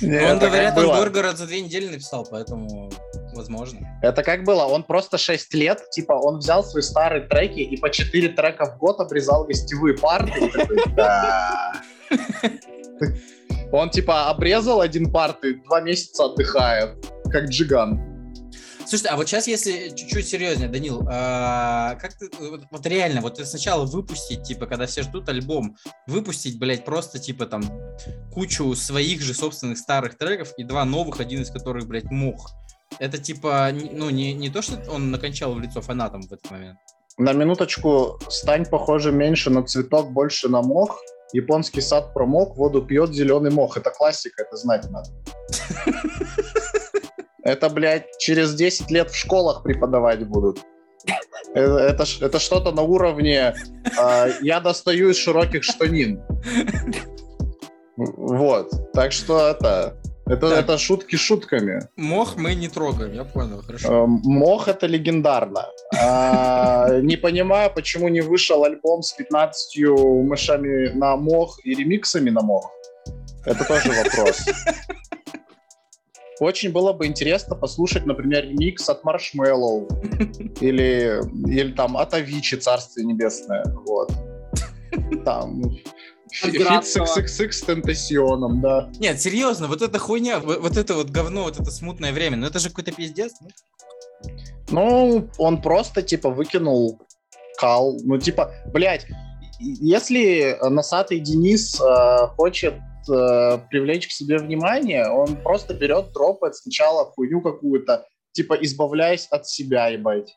Не, 0.00 0.20
Ну, 0.20 0.32
он, 0.32 0.38
говорят, 0.38 0.76
он. 0.76 0.86
Горгород 0.86 1.38
за 1.38 1.46
две 1.46 1.62
недели 1.62 1.86
написал, 1.86 2.26
поэтому 2.30 2.90
возможно. 3.34 3.80
Это 4.02 4.22
как 4.22 4.44
было? 4.44 4.64
Он 4.64 4.82
просто 4.82 5.18
6 5.18 5.54
лет, 5.54 5.88
типа, 5.90 6.12
он 6.12 6.38
взял 6.38 6.64
свои 6.64 6.82
старые 6.82 7.26
треки 7.26 7.60
и 7.60 7.76
по 7.76 7.90
4 7.90 8.28
трека 8.30 8.66
в 8.66 8.78
год 8.78 9.00
обрезал 9.00 9.44
гостевые 9.44 9.96
парты. 9.96 10.50
Он, 13.72 13.88
типа, 13.88 14.28
обрезал 14.28 14.82
один 14.82 15.10
парт 15.10 15.42
и 15.44 15.54
два 15.54 15.80
месяца 15.80 16.26
отдыхает, 16.26 16.90
как 17.30 17.44
джиган. 17.44 18.11
Слушайте, 18.86 19.08
а 19.08 19.16
вот 19.16 19.28
сейчас, 19.28 19.46
если 19.46 19.88
чуть-чуть 19.90 20.28
серьезнее, 20.28 20.68
Данил, 20.68 21.06
а, 21.10 21.94
как 21.96 22.14
ты, 22.14 22.28
вот, 22.38 22.62
вот 22.70 22.86
реально, 22.86 23.20
вот 23.20 23.38
сначала 23.38 23.84
выпустить, 23.84 24.42
типа, 24.42 24.66
когда 24.66 24.86
все 24.86 25.02
ждут 25.02 25.28
альбом, 25.28 25.76
выпустить, 26.06 26.58
блядь, 26.58 26.84
просто, 26.84 27.18
типа, 27.18 27.46
там, 27.46 27.62
кучу 28.32 28.74
своих 28.74 29.22
же 29.22 29.34
собственных 29.34 29.78
старых 29.78 30.18
треков 30.18 30.52
и 30.56 30.64
два 30.64 30.84
новых, 30.84 31.20
один 31.20 31.42
из 31.42 31.50
которых, 31.50 31.86
блядь, 31.86 32.10
мох. 32.10 32.50
Это, 32.98 33.18
типа, 33.18 33.70
ну, 33.72 34.10
не, 34.10 34.34
не 34.34 34.50
то, 34.50 34.62
что 34.62 34.78
он 34.90 35.10
накончал 35.10 35.54
в 35.54 35.60
лицо 35.60 35.80
фанатам 35.80 36.22
в 36.22 36.32
этот 36.32 36.50
момент. 36.50 36.78
На 37.18 37.32
минуточку, 37.32 38.18
стань 38.28 38.66
похоже 38.66 39.12
меньше 39.12 39.50
на 39.50 39.62
цветок, 39.62 40.12
больше 40.12 40.48
на 40.48 40.62
мох. 40.62 40.98
Японский 41.32 41.80
сад 41.80 42.12
промок, 42.12 42.56
воду 42.56 42.82
пьет 42.82 43.14
зеленый 43.14 43.50
мох. 43.50 43.76
Это 43.76 43.90
классика, 43.90 44.42
это 44.42 44.56
знать 44.56 44.90
надо. 44.90 45.10
Это, 47.52 47.68
блядь, 47.68 48.06
через 48.18 48.54
10 48.54 48.90
лет 48.90 49.10
в 49.10 49.14
школах 49.16 49.62
преподавать 49.62 50.26
будут. 50.26 50.58
Э, 51.54 51.60
Это, 51.60 52.04
ж- 52.06 52.22
это 52.22 52.38
что-то 52.38 52.72
на 52.72 52.82
уровне 52.82 53.54
а, 53.98 54.26
«я 54.40 54.60
достаю 54.60 55.10
из 55.10 55.16
широких 55.18 55.62
штанин». 55.64 56.20
Вот. 57.96 58.70
Так 58.94 59.12
что 59.12 59.48
это... 59.48 59.94
Это, 60.24 60.48
Так. 60.50 60.58
это 60.60 60.78
шутки 60.78 61.16
шутками. 61.16 61.80
Мох 61.96 62.36
мы 62.36 62.54
не 62.54 62.68
трогаем, 62.68 63.12
я 63.12 63.24
понял, 63.24 63.60
хорошо. 63.66 63.88
Э, 63.92 64.06
Мох 64.06 64.68
это 64.68 64.86
легендарно. 64.86 65.66
А, 66.00 67.00
Не 67.02 67.16
понимаю, 67.16 67.70
почему 67.74 68.08
не 68.08 68.20
вышел 68.22 68.64
альбом 68.64 69.02
с 69.02 69.12
15 69.12 69.78
мэшапами 70.30 70.90
на 70.94 71.16
Мох 71.16 71.58
и 71.66 71.74
ремиксами 71.74 72.30
на 72.30 72.40
Мох. 72.40 72.70
Это 73.44 73.64
тоже 73.64 73.90
вопрос. 74.04 74.38
Очень 76.40 76.72
было 76.72 76.92
бы 76.92 77.06
интересно 77.06 77.54
послушать, 77.54 78.06
например, 78.06 78.44
ремикс 78.44 78.88
от 78.88 79.04
Marshmello 79.04 79.86
или, 80.60 81.20
или 81.50 81.72
там 81.72 81.96
от 81.96 82.14
Авичи, 82.14 82.56
Царствие 82.56 83.06
Небесное. 83.06 83.64
Вот. 83.86 84.12
Там 85.24 85.62
фит 86.30 86.84
с 86.84 86.96
XXXTentacion 86.96 87.66
ом, 87.66 88.60
да. 88.60 88.90
Нет, 88.98 89.20
серьезно, 89.20 89.68
вот 89.68 89.82
эта 89.82 89.98
хуйня, 89.98 90.40
вот, 90.40 90.76
это 90.76 90.94
вот 90.94 91.10
говно, 91.10 91.44
вот 91.44 91.58
это 91.60 91.70
смутное 91.70 92.12
время, 92.12 92.36
ну 92.36 92.46
это 92.46 92.58
же 92.58 92.68
какой-то 92.68 92.92
пиздец. 92.92 93.34
ну. 93.40 93.48
Ну, 94.70 95.28
он 95.38 95.60
просто, 95.60 96.02
типа, 96.02 96.30
выкинул 96.30 97.00
кал. 97.58 97.98
Ну, 98.02 98.18
типа, 98.18 98.52
блядь, 98.72 99.06
если 99.60 100.56
носатый 100.62 101.20
Денис 101.20 101.80
э, 101.80 102.26
хочет 102.36 102.74
э, 103.08 103.58
привлечь 103.70 104.08
к 104.08 104.10
себе 104.10 104.38
внимание, 104.38 105.08
он 105.08 105.36
просто 105.36 105.74
берет, 105.74 106.12
дропает 106.12 106.56
сначала 106.56 107.04
хуйню 107.04 107.40
какую-то, 107.40 108.06
типа, 108.32 108.54
избавляясь 108.54 109.26
от 109.28 109.46
себя, 109.46 109.88
ебать, 109.88 110.36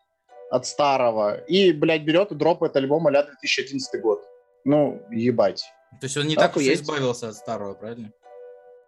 от 0.51 0.65
старого. 0.65 1.35
И, 1.47 1.71
блядь, 1.71 2.03
берет 2.03 2.31
и 2.31 2.35
дропает 2.35 2.75
альбом 2.75 3.07
а 3.07 3.11
2011 3.11 4.01
год. 4.01 4.21
Ну, 4.63 5.01
ебать. 5.11 5.63
То 5.99 6.05
есть 6.05 6.17
он 6.17 6.27
не 6.27 6.35
так 6.35 6.55
уж 6.55 6.63
и 6.63 6.65
Охуеть. 6.65 6.81
избавился 6.81 7.29
от 7.29 7.35
старого, 7.35 7.73
правильно? 7.73 8.11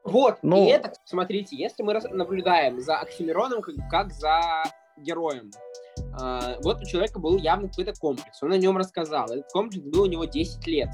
Вот, 0.03 0.37
Ну- 0.41 0.65
и 0.65 0.69
это, 0.69 0.93
смотрите, 1.05 1.55
если 1.57 1.83
мы 1.83 1.99
наблюдаем 2.11 2.79
за 2.79 2.97
Оксимироном 2.97 3.61
как, 3.61 3.75
как 3.89 4.13
за 4.13 4.63
героем, 4.97 5.51
а, 6.19 6.55
вот 6.61 6.81
у 6.81 6.85
человека 6.85 7.19
был 7.19 7.37
явно 7.37 7.67
какой-то 7.67 7.93
комплекс, 7.93 8.41
он 8.41 8.53
о 8.53 8.57
нем 8.57 8.77
рассказал, 8.77 9.25
этот 9.25 9.51
комплекс 9.51 9.83
был 9.85 10.03
у 10.03 10.05
него 10.05 10.25
10 10.25 10.65
лет. 10.67 10.89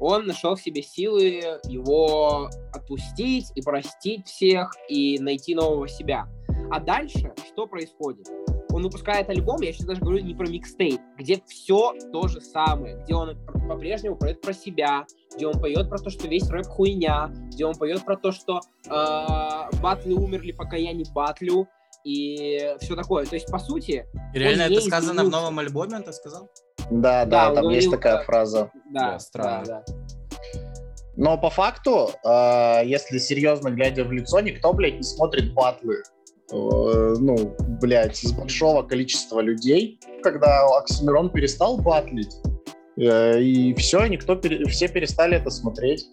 Он 0.00 0.26
нашел 0.26 0.54
в 0.54 0.60
себе 0.60 0.82
силы 0.82 1.60
его 1.64 2.48
отпустить 2.72 3.46
и 3.54 3.62
простить 3.62 4.26
всех, 4.26 4.72
и 4.88 5.18
найти 5.18 5.54
нового 5.54 5.88
себя. 5.88 6.28
А 6.70 6.80
дальше 6.80 7.32
что 7.46 7.66
происходит? 7.66 8.26
Он 8.70 8.82
выпускает 8.82 9.28
альбом, 9.30 9.60
я 9.62 9.72
сейчас 9.72 9.86
даже 9.86 10.00
говорю 10.00 10.22
не 10.22 10.34
про 10.34 10.46
микстейп, 10.46 11.00
где 11.18 11.42
все 11.46 11.94
то 12.12 12.28
же 12.28 12.40
самое, 12.40 13.02
где 13.02 13.14
он 13.14 13.36
пр- 13.46 13.68
по-прежнему 13.68 14.16
поет 14.16 14.40
про 14.40 14.52
себя, 14.52 15.06
где 15.34 15.46
он 15.46 15.58
поет 15.60 15.88
про 15.88 15.98
то, 15.98 16.10
что 16.10 16.28
весь 16.28 16.48
рэп 16.48 16.66
хуйня, 16.66 17.32
где 17.52 17.64
он 17.64 17.74
поет 17.74 18.04
про 18.04 18.16
то, 18.16 18.30
что 18.30 18.60
э, 18.86 19.80
батлы 19.80 20.14
умерли, 20.14 20.52
пока 20.52 20.76
я 20.76 20.92
не 20.92 21.04
батлю, 21.12 21.66
и 22.04 22.74
все 22.80 22.94
такое. 22.94 23.24
То 23.26 23.34
есть, 23.34 23.50
по 23.50 23.58
сути, 23.58 24.06
И 24.34 24.38
реально 24.38 24.62
это 24.62 24.80
сказано 24.82 25.24
в 25.24 25.30
новом 25.30 25.58
альбоме, 25.58 25.96
он 25.96 26.02
так 26.02 26.14
сказал? 26.14 26.50
Да, 26.90 27.24
Да, 27.24 27.48
да, 27.50 27.54
там 27.54 27.68
есть 27.70 27.86
говорил, 27.86 27.90
такая 27.92 28.16
да. 28.18 28.22
фраза. 28.24 28.70
да, 28.90 29.10
Да, 29.12 29.18
странно. 29.18 29.64
да, 29.66 29.84
да. 29.86 29.94
Но 31.16 31.36
по 31.36 31.50
факту, 31.50 32.10
э, 32.24 32.82
если 32.84 33.18
серьезно 33.18 33.70
глядя 33.70 34.04
в 34.04 34.12
лицо, 34.12 34.40
никто, 34.40 34.72
блядь, 34.72 34.94
не 34.96 35.02
смотрит 35.02 35.52
батлы. 35.52 35.96
э, 36.50 36.54
ну, 37.18 37.54
блядь, 37.80 38.22
из 38.24 38.32
большого 38.32 38.82
количества 38.82 39.40
людей, 39.40 40.00
когда 40.22 40.64
Оксимирон 40.78 41.30
перестал 41.30 41.76
батлить, 41.78 42.34
э, 42.96 43.40
и 43.42 43.74
все, 43.74 44.06
никто, 44.06 44.34
пере- 44.36 44.64
все 44.66 44.88
перестали 44.88 45.36
это 45.36 45.50
смотреть. 45.50 46.06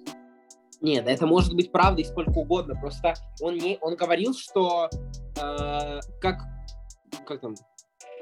Нет, 0.82 1.08
это 1.08 1.26
может 1.26 1.54
быть 1.56 1.72
правдой 1.72 2.04
сколько 2.04 2.32
угодно. 2.40 2.76
Просто 2.76 3.14
он 3.40 3.58
не, 3.58 3.78
он 3.80 3.96
говорил, 3.96 4.34
что 4.34 4.90
э, 5.42 6.00
как, 6.20 6.36
как 7.26 7.40
там, 7.40 7.56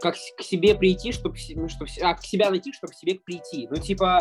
как 0.04 0.16
к 0.16 0.42
себе 0.42 0.76
прийти, 0.76 1.14
чтобы, 1.14 1.38
чтобы 1.38 1.90
а, 2.02 2.14
к 2.14 2.24
себя 2.24 2.50
найти, 2.50 2.74
чтобы 2.74 2.92
к 2.92 2.96
себе 2.96 3.16
прийти. 3.16 3.70
Ну 3.72 3.78
типа, 3.78 4.20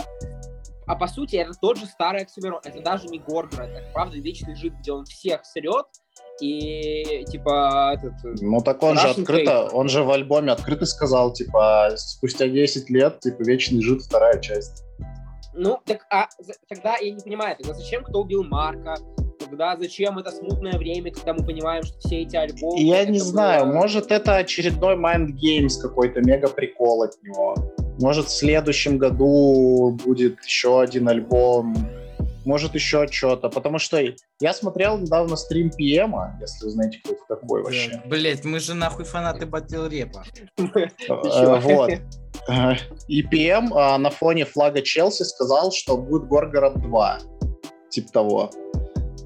а 0.86 0.94
по 0.94 1.08
сути 1.08 1.34
это 1.34 1.52
тот 1.60 1.76
же 1.76 1.86
старый 1.86 2.22
Оксимирон. 2.22 2.60
Это 2.64 2.80
даже 2.80 3.08
не 3.08 3.18
Горгород, 3.18 3.70
это 3.74 3.90
правда 3.92 4.16
вечный 4.16 4.54
жид, 4.54 4.74
где 4.74 4.92
он 4.92 5.04
всех 5.04 5.44
срет 5.44 5.86
и 6.40 7.24
типа 7.28 7.94
этот. 7.96 8.12
Ну 8.40 8.60
так 8.60 8.80
он 8.84 8.96
же 8.96 9.08
открыто, 9.08 9.70
он 9.72 9.88
же 9.88 10.04
в 10.04 10.10
альбоме 10.12 10.52
открыто 10.52 10.86
сказал, 10.86 11.32
типа, 11.32 11.90
спустя 11.96 12.46
10 12.46 12.88
лет, 12.88 13.18
типа, 13.18 13.42
Вечный 13.42 13.82
Жид, 13.82 14.02
вторая 14.02 14.40
часть. 14.40 14.84
Ну, 15.54 15.80
так, 15.84 16.06
а 16.10 16.28
тогда 16.68 16.96
я 16.96 17.10
не 17.10 17.20
понимаю, 17.20 17.56
тогда 17.56 17.74
зачем 17.74 18.04
кто 18.04 18.22
убил 18.22 18.44
Марка? 18.44 18.94
Тогда 19.52 19.76
зачем 19.76 20.18
это 20.18 20.30
смутное 20.30 20.78
время, 20.78 21.12
когда 21.12 21.34
мы 21.34 21.44
понимаем, 21.44 21.82
что 21.82 21.98
все 21.98 22.22
эти 22.22 22.36
альбомы... 22.36 22.80
Я 22.80 23.04
не 23.04 23.18
знаю, 23.18 23.66
было- 23.66 23.74
может 23.74 24.10
это 24.10 24.36
очередной 24.36 24.96
Mind 24.96 25.32
Games 25.34 25.78
какой-то 25.78 26.22
мега 26.22 26.48
прикол 26.48 27.02
от 27.02 27.22
него. 27.22 27.54
Может 28.00 28.28
в 28.28 28.30
следующем 28.30 28.96
году 28.96 29.98
будет 30.02 30.42
еще 30.42 30.80
один 30.80 31.06
альбом. 31.06 31.76
Может 32.46 32.74
еще 32.74 33.06
что-то. 33.08 33.50
Потому 33.50 33.78
что 33.78 34.02
я 34.40 34.54
смотрел 34.54 34.96
недавно 34.96 35.36
стрим 35.36 35.68
PM, 35.68 36.14
если 36.40 36.64
вы 36.64 36.70
знаете, 36.70 37.00
кто 37.04 37.12
это 37.12 37.22
такой 37.28 37.62
вообще. 37.62 38.00
Блять, 38.06 38.46
мы 38.46 38.58
же 38.58 38.72
нахуй 38.72 39.04
фанаты 39.04 39.44
батл 39.44 39.84
репа. 39.90 40.24
Э, 40.56 41.60
Вот. 41.60 41.90
И 43.06 43.22
PM 43.22 43.68
а, 43.74 43.98
на 43.98 44.08
фоне 44.08 44.46
флага 44.46 44.80
Челси 44.80 45.24
сказал, 45.24 45.72
что 45.72 45.98
будет 45.98 46.26
Горгород 46.26 46.80
2. 46.80 47.18
Типа 47.90 48.08
того. 48.10 48.50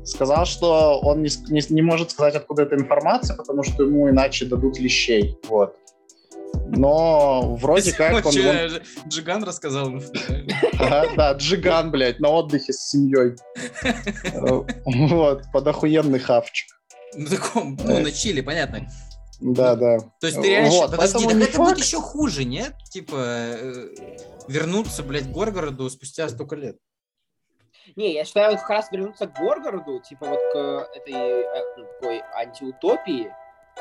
Сказал, 0.07 0.47
что 0.47 1.01
он 1.01 1.23
не, 1.23 1.31
не 1.51 1.61
не 1.69 1.83
может 1.83 2.13
сказать, 2.13 2.37
откуда 2.37 2.63
эта 2.63 2.77
информация, 2.77 3.37
потому 3.37 3.63
что 3.65 3.83
ему 3.83 4.09
иначе 4.09 4.45
дадут 4.47 4.79
лещей. 4.79 5.37
Вот. 5.49 5.77
Но 6.69 7.57
вроде 7.57 7.93
как 7.93 8.25
он... 8.25 8.33
Дж- 8.33 8.83
Джиган 9.09 9.45
рассказал 9.45 9.91
да, 11.17 11.33
Джиган, 11.33 11.91
блядь, 11.91 12.21
на 12.21 12.29
отдыхе 12.29 12.73
с 12.73 12.89
семьей. 12.91 13.37
Э, 13.83 14.63
Вот, 14.85 15.43
под 15.53 15.67
охуенный 15.67 16.19
хавчик. 16.19 16.69
Ну, 17.15 17.27
таком, 17.29 17.79
ну, 17.83 18.01
на 18.01 18.13
чили, 18.13 18.41
понятно. 18.41 18.89
Да, 19.41 19.75
да. 19.75 19.99
То 20.21 20.27
есть 20.27 20.41
ты 20.41 20.49
реально... 20.49 20.71
Вот, 20.71 20.91
Подожди, 20.93 21.25
так 21.27 21.49
это 21.49 21.59
будет 21.59 21.79
еще 21.79 22.01
хуже, 22.01 22.45
нет? 22.45 22.75
Типа, 22.91 23.17
э, 23.19 23.89
вернуться, 24.49 25.03
блядь, 25.03 25.25
к 25.25 25.31
Горгороду 25.31 25.89
спустя 25.91 26.29
столько 26.29 26.57
лет. 26.57 26.77
Не, 27.97 28.13
я 28.13 28.25
считаю, 28.25 28.51
вот 28.53 28.61
как 28.61 28.71
раз 28.71 28.93
вернуться 28.93 29.27
к 29.27 29.39
Горгороду, 29.39 30.01
типа 30.01 30.27
вот 30.27 30.41
к 30.53 30.89
этой 30.95 31.15
э, 31.15 31.45
ну, 31.79 31.85
такой 32.01 32.23
антиутопии, 32.35 33.31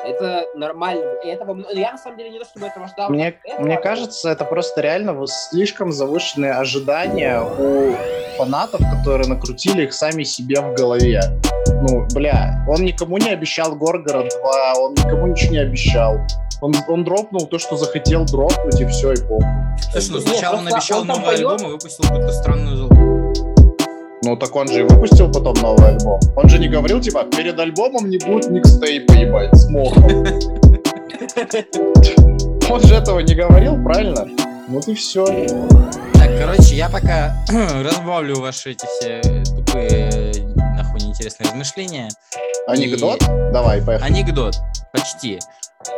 Это 0.04 0.44
нормально. 0.54 1.04
И 1.24 1.28
это 1.28 1.44
во 1.46 1.54
мно- 1.54 1.70
Я 1.72 1.92
на 1.92 1.98
самом 1.98 2.18
деле 2.18 2.30
не 2.30 2.38
то, 2.38 2.44
чтобы 2.44 2.66
этого 2.66 2.86
ждал. 2.86 3.08
Мне, 3.10 3.34
Этого- 3.44 3.64
мне 3.64 3.78
кажется, 3.78 4.30
это 4.30 4.44
просто 4.44 4.82
реально 4.82 5.26
слишком 5.26 5.90
завышенные 5.90 6.52
ожидания 6.52 7.40
у 7.42 7.94
фанатов, 8.36 8.80
которые 8.98 9.26
накрутили 9.28 9.84
их 9.84 9.94
сами 9.94 10.22
себе 10.24 10.60
в 10.60 10.74
голове. 10.74 11.20
Ну, 11.68 12.06
бля, 12.14 12.62
он 12.68 12.84
никому 12.84 13.16
не 13.18 13.30
обещал 13.30 13.74
Горгород 13.74 14.32
2, 14.38 14.74
он 14.78 14.92
никому 14.92 15.26
ничего 15.28 15.52
не 15.52 15.58
обещал. 15.60 16.18
Он, 16.60 16.74
он 16.88 17.04
дропнул 17.04 17.46
то, 17.46 17.58
что 17.58 17.76
захотел 17.76 18.24
дропнуть, 18.26 18.80
и 18.80 18.86
все, 18.86 19.12
и 19.12 19.16
похуй. 19.16 19.44
Слушай, 19.92 20.10
ну 20.10 20.20
сначала 20.20 20.56
он 20.58 20.68
обещал 20.68 21.00
он 21.00 21.06
новый 21.06 21.24
поет. 21.24 21.38
альбом 21.38 21.56
и 21.68 21.72
выпустил 21.72 22.04
какую-то 22.04 22.32
странную 22.32 22.76
залупу. 22.76 23.15
Ну, 24.26 24.36
так 24.36 24.56
он 24.56 24.66
же 24.66 24.80
и 24.80 24.82
выпустил 24.82 25.30
потом 25.30 25.54
новый 25.62 25.90
альбом. 25.90 26.18
Он 26.34 26.48
же 26.48 26.58
не 26.58 26.68
говорил, 26.68 27.00
типа, 27.00 27.22
перед 27.30 27.56
альбомом 27.60 28.10
не 28.10 28.18
будет 28.18 28.50
микстейпа, 28.50 29.12
ебать, 29.12 29.54
с 29.54 29.68
мохом. 29.68 30.04
Он 32.68 32.82
же 32.82 32.96
этого 32.96 33.20
не 33.20 33.36
говорил, 33.36 33.80
правильно? 33.84 34.26
Вот 34.66 34.88
и 34.88 34.96
все. 34.96 35.24
Так, 36.14 36.36
короче, 36.40 36.74
я 36.74 36.88
пока 36.88 37.36
разбавлю 37.84 38.40
ваши 38.40 38.72
эти 38.72 38.84
все 38.84 39.20
тупые, 39.44 40.32
нахуй 40.56 41.02
неинтересные 41.02 41.48
размышления. 41.48 42.08
Анекдот? 42.66 43.20
Давай, 43.52 43.80
поехали. 43.80 44.10
Анекдот. 44.10 44.56
Почти. 44.92 45.38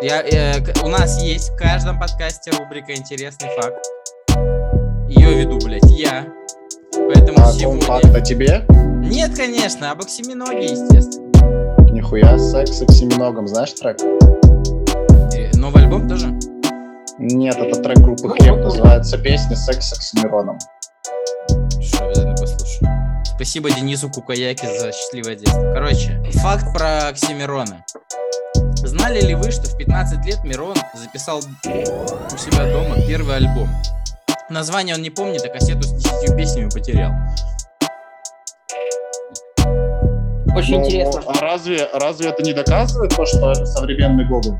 Я, 0.02 0.20
э, 0.20 0.62
у 0.84 0.88
нас 0.88 1.22
есть 1.22 1.52
в 1.52 1.56
каждом 1.56 1.98
подкасте 1.98 2.50
рубрика 2.50 2.94
«Интересный 2.94 3.48
факт». 3.56 3.82
Ее 5.08 5.32
веду, 5.32 5.58
блядь, 5.64 5.90
я. 5.92 6.26
Поэтому 7.06 7.38
А 7.40 7.52
сегодня... 7.52 7.82
факт 7.82 8.14
о 8.14 8.20
тебе? 8.20 8.64
Нет, 9.04 9.36
конечно, 9.36 9.90
об 9.90 10.00
оксиминоге, 10.00 10.64
естественно. 10.64 11.28
Нихуя, 11.90 12.38
секс 12.38 12.78
с 12.78 12.82
оксиминогом, 12.82 13.46
знаешь 13.48 13.72
трек? 13.72 13.98
Э, 15.34 15.56
Новый 15.56 15.84
альбом 15.84 16.08
тоже? 16.08 16.28
Нет, 17.18 17.56
это 17.56 17.80
трек 17.82 17.98
группы 17.98 18.28
Ну, 18.28 18.30
Хлеб, 18.30 18.58
называется 18.58 19.18
песня 19.18 19.56
«Секс 19.56 19.88
с 19.88 19.92
оксимироном». 19.92 20.58
Что, 21.80 22.04
обязательно 22.04 22.36
послушаю. 22.36 22.88
Спасибо 23.34 23.70
Денису 23.70 24.08
Кукаяке 24.10 24.66
за 24.78 24.92
счастливое 24.92 25.34
детство. 25.36 25.72
Короче, 25.72 26.22
факт 26.34 26.72
про 26.72 27.08
Оксимирона. 27.08 27.84
Знали 28.76 29.20
ли 29.20 29.34
вы, 29.34 29.50
что 29.50 29.68
в 29.68 29.76
15 29.76 30.24
лет 30.26 30.44
Мирон 30.44 30.76
записал 30.94 31.38
у 31.38 32.36
себя 32.38 32.72
дома 32.72 32.96
первый 33.06 33.36
альбом? 33.36 33.68
Название 34.50 34.94
он 34.94 35.02
не 35.02 35.10
помнит, 35.10 35.44
а 35.44 35.48
кассету 35.48 35.82
с 35.82 35.92
10 35.92 36.34
песнями 36.36 36.70
потерял. 36.70 37.12
Очень 40.56 40.80
Ну, 40.80 40.86
интересно. 40.86 41.22
А 41.26 41.40
разве, 41.40 41.86
разве 41.92 42.30
это 42.30 42.42
не 42.42 42.54
доказывает 42.54 43.14
то, 43.14 43.26
что 43.26 43.52
это 43.52 43.66
современный 43.66 44.24
Гоголь? 44.26 44.56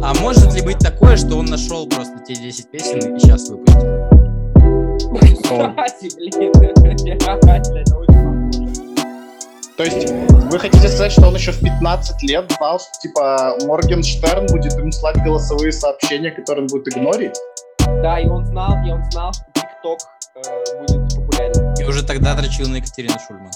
А 0.00 0.14
может 0.20 0.54
ли 0.54 0.62
быть 0.62 0.78
такое, 0.78 1.16
что 1.16 1.36
он 1.36 1.46
нашел 1.46 1.88
просто 1.88 2.16
те 2.20 2.36
10 2.36 2.70
песен 2.70 3.16
и 3.16 3.18
сейчас 3.18 3.48
выпустил? 3.48 4.06
Кстати, 5.42 6.14
блин, 6.16 6.52
реально, 7.04 7.50
это. 7.50 8.05
То 9.76 9.84
есть 9.84 10.10
вы 10.10 10.58
хотите 10.58 10.88
сказать, 10.88 11.12
что 11.12 11.28
он 11.28 11.34
еще 11.34 11.52
в 11.52 11.60
15 11.60 12.22
лет 12.22 12.50
знал, 12.56 12.78
что 12.78 12.88
типа 13.02 13.58
Моргенштерн 13.66 14.46
будет 14.46 14.72
ему 14.72 14.90
слать 14.90 15.16
голосовые 15.22 15.70
сообщения, 15.70 16.30
которые 16.30 16.62
он 16.62 16.68
будет 16.68 16.88
игнорить? 16.88 17.36
Да, 18.02 18.18
и 18.18 18.26
он 18.26 18.46
знал, 18.46 18.72
и 18.86 18.90
он 18.90 19.04
знал, 19.10 19.34
что 19.34 19.44
ТикТок 19.52 19.98
э, 20.34 20.80
будет 20.80 21.14
популярен. 21.14 21.74
И 21.78 21.84
уже 21.84 22.06
тогда 22.06 22.34
дрочил 22.34 22.68
на 22.68 22.76
Екатерину 22.76 23.16
Шульман. 23.26 23.50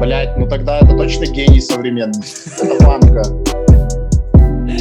Блять, 0.00 0.36
ну 0.36 0.46
тогда 0.46 0.78
это 0.78 0.94
точно 0.94 1.24
гений 1.26 1.60
современный. 1.62 2.22
Это 2.60 2.84
мамка. 2.84 3.22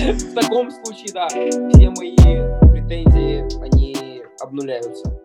В 0.03 0.33
таком 0.33 0.69
случае, 0.69 1.13
да, 1.13 1.27
все 1.29 1.89
мои 1.91 2.15
претензии, 2.71 3.63
они 3.63 4.21
обнуляются. 4.41 5.22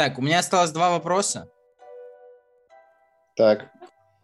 Так, 0.00 0.18
у 0.18 0.22
меня 0.22 0.38
осталось 0.38 0.70
два 0.70 0.92
вопроса. 0.92 1.50
Так, 3.36 3.70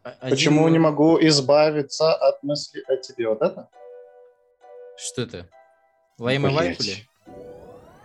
Один- 0.03 0.31
почему 0.31 0.67
не 0.69 0.79
могу 0.79 1.19
избавиться 1.21 2.15
от 2.15 2.43
мысли 2.43 2.83
о 2.89 2.97
тебе? 2.97 3.29
Вот 3.29 3.43
это? 3.43 3.69
Что 4.97 5.21
это? 5.21 5.47
Лайма 6.19 6.49
Блядь. 6.49 6.79
Вайкули? 6.79 7.07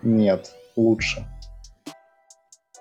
Нет, 0.02 0.52
лучше. 0.76 1.26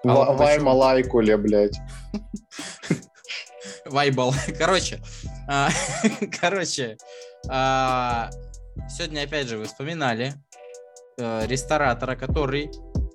А? 0.04 0.34
Вайма 0.34 0.72
Лайкуле, 0.72 1.38
блядь. 1.38 1.78
Вайбал. 3.86 4.34
Короче, 4.58 5.00
а, 5.48 5.70
короче, 6.42 6.98
а, 7.48 8.30
сегодня 8.90 9.22
опять 9.22 9.48
же 9.48 9.58
вы 9.58 9.64
вспоминали 9.68 10.34
э, 11.18 11.48
ресторатора, 11.48 12.18
который, 12.18 12.70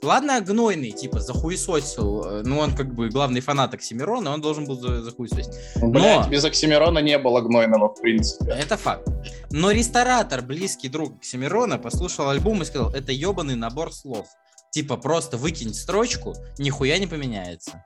ладно, 0.06 0.40
гнойный, 0.40 0.92
типа, 0.92 1.20
захуесосил, 1.20 2.24
э, 2.24 2.42
ну, 2.44 2.58
он 2.58 2.74
как 2.74 2.94
бы 2.94 3.08
главный 3.10 3.40
фанат 3.40 3.74
Оксимирона, 3.74 4.32
он 4.32 4.40
должен 4.40 4.64
был 4.64 4.78
за- 4.80 5.02
захуесосить. 5.02 5.52
Блядь, 5.82 6.28
без 6.28 6.44
Оксимирона 6.44 7.00
не 7.00 7.18
было 7.18 7.40
гнойного, 7.42 7.88
в 7.94 8.00
принципе. 8.00 8.52
Это 8.52 8.76
факт. 8.76 9.06
Но 9.50 9.70
ресторатор, 9.70 10.42
близкий 10.42 10.88
друг 10.88 11.16
Оксимирона, 11.18 11.78
послушал 11.78 12.30
альбом 12.30 12.62
и 12.62 12.64
сказал, 12.64 12.92
это 12.94 13.12
ебаный 13.12 13.56
набор 13.56 13.92
слов. 13.92 14.26
Типа, 14.72 14.96
просто 14.96 15.36
выкинь 15.36 15.74
строчку, 15.74 16.34
нихуя 16.58 16.98
не 16.98 17.06
поменяется. 17.06 17.84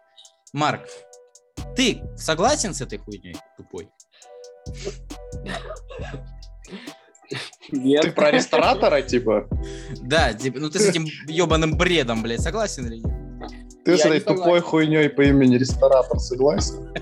Марк, 0.52 0.82
ты 1.76 2.02
согласен 2.16 2.74
с 2.74 2.80
этой 2.80 2.98
хуйней 2.98 3.36
тупой? 3.56 3.88
Нет. 7.72 8.02
Ты 8.02 8.12
про 8.12 8.30
ресторатора, 8.30 9.02
типа? 9.02 9.48
Да, 10.02 10.32
типа, 10.32 10.58
ну 10.58 10.70
ты 10.70 10.78
с 10.78 10.88
этим 10.88 11.06
ебаным 11.26 11.76
бредом, 11.76 12.22
блядь, 12.22 12.40
согласен 12.40 12.86
или 12.86 12.96
нет? 12.96 13.12
Ты 13.84 13.96
с 13.96 14.04
этой 14.04 14.20
тупой 14.20 14.60
хуйней 14.60 15.08
по 15.08 15.22
имени 15.22 15.56
ресторатор 15.56 16.18
согласен? 16.18 16.94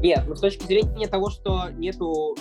Нет, 0.00 0.24
ну 0.28 0.36
с 0.36 0.40
точки 0.40 0.64
зрения 0.64 1.08
того, 1.08 1.30
что 1.30 1.70
нету 1.70 2.36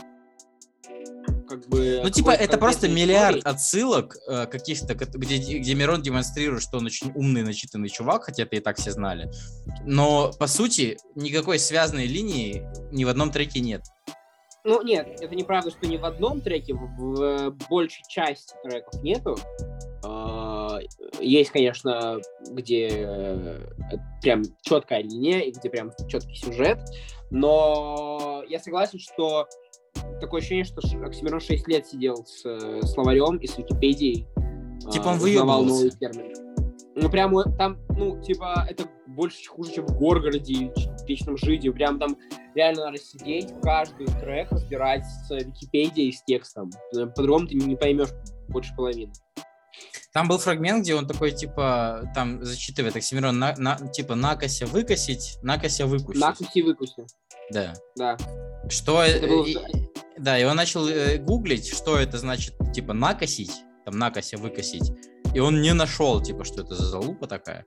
как 1.48 1.68
бы... 1.68 2.02
Ну, 2.04 2.10
типа, 2.10 2.32
это 2.32 2.58
просто 2.58 2.88
миллиард 2.88 3.38
истории. 3.38 3.54
отсылок 3.54 4.18
э, 4.28 4.46
каких-то, 4.48 4.94
где, 4.96 5.38
где 5.38 5.76
Мирон 5.76 6.02
демонстрирует, 6.02 6.62
что 6.62 6.78
он 6.78 6.86
очень 6.86 7.12
умный, 7.16 7.44
начитанный 7.44 7.90
чувак, 7.90 8.26
хотя 8.26 8.44
это 8.44 8.58
и 8.58 8.60
так 8.60 8.78
все 8.78 8.92
знали. 8.92 9.32
Но, 9.86 10.32
по 10.38 10.48
сути, 10.48 10.98
никакой 11.16 11.60
связанной 11.60 12.06
линии 12.06 12.66
ни 12.92 13.06
в 13.06 13.10
одном 13.10 13.32
треке 13.32 13.60
нет. 13.60 13.84
Ну, 14.68 14.82
нет, 14.82 15.08
это 15.22 15.34
неправда, 15.34 15.72
что 15.72 15.88
ни 15.88 15.96
в 15.96 16.04
одном 16.04 16.42
треке, 16.42 16.74
в, 16.74 17.52
в 17.52 17.70
большей 17.70 18.04
части 18.10 18.54
треков 18.62 19.02
нету. 19.02 19.38
А, 20.04 20.80
Есть, 21.22 21.52
конечно, 21.52 22.20
где 22.52 22.90
э, 22.92 23.60
прям 24.22 24.44
четкая 24.62 25.04
линия 25.04 25.40
и 25.40 25.52
где 25.52 25.70
прям 25.70 25.94
четкий 26.10 26.36
сюжет, 26.36 26.80
но 27.32 28.44
я 28.50 28.60
согласен, 28.60 29.00
что 29.00 29.48
такое 30.20 30.42
ощущение, 30.42 30.66
что 30.66 30.82
Оксимирон 31.02 31.40
6 31.40 31.66
лет 31.70 31.88
сидел 31.88 32.26
с 32.26 32.46
э, 32.46 32.82
словарем 32.88 33.38
и 33.38 33.48
с 33.48 33.58
Википедией. 33.58 34.28
Типа 34.92 35.12
а, 35.12 35.14
он 35.14 35.20
выебывался. 35.20 35.70
новые 35.70 35.92
термины. 35.92 36.34
Ну, 36.96 37.10
прям 37.10 37.32
вот 37.32 37.56
там, 37.58 37.78
ну, 37.96 38.22
типа, 38.22 38.68
это 38.70 38.86
больше 39.06 39.48
хуже, 39.50 39.72
чем 39.76 39.86
в 39.86 39.98
Горгороде 39.98 40.74
Вечном 41.08 41.38
Жиде. 41.38 41.72
Прям 41.72 42.00
там 42.00 42.18
реально 42.56 42.86
надо 42.86 42.98
сидеть, 42.98 43.50
каждый 43.62 44.08
трек 44.08 44.52
разбирать 44.52 45.04
с 45.06 45.30
Википедией, 45.34 46.12
с 46.14 46.24
текстом. 46.24 46.72
Э, 46.96 47.06
По-другому 47.08 47.48
ты 47.48 47.56
не 47.56 47.76
поймешь 47.76 48.10
больше 48.48 48.74
половины. 48.76 49.12
Там 50.14 50.28
был 50.28 50.40
фрагмент, 50.40 50.82
где 50.84 50.96
он 50.96 51.06
такой, 51.08 51.32
типа, 51.32 52.10
там 52.16 52.44
зачитывает 52.44 52.96
Оксимирон, 52.96 53.38
на, 53.38 53.54
на- 53.58 53.78
типа, 53.90 54.16
накося 54.16 54.66
выкосить, 54.66 55.38
накося 55.44 55.86
выкусить. 55.86 56.20
Накуси 56.22 56.62
выкуси. 56.64 57.06
Да. 57.52 57.74
Да. 57.96 58.18
Что... 58.70 59.04
э, 59.04 59.10
Это 59.10 59.28
было- 59.28 59.46
и- 59.46 59.58
да, 60.18 60.40
и 60.40 60.44
он 60.46 60.56
начал 60.56 60.88
э, 60.88 61.18
гуглить, 61.18 61.68
что 61.72 61.98
это 62.00 62.18
значит, 62.18 62.56
типа, 62.74 62.94
накосить, 62.94 63.52
там, 63.86 64.00
накося 64.00 64.38
выкосить. 64.38 64.92
И 65.36 65.40
он 65.40 65.62
не 65.62 65.74
нашел, 65.74 66.20
типа, 66.24 66.44
что 66.46 66.62
это 66.64 66.74
за 66.74 66.86
залупа 66.86 67.28
такая. 67.28 67.64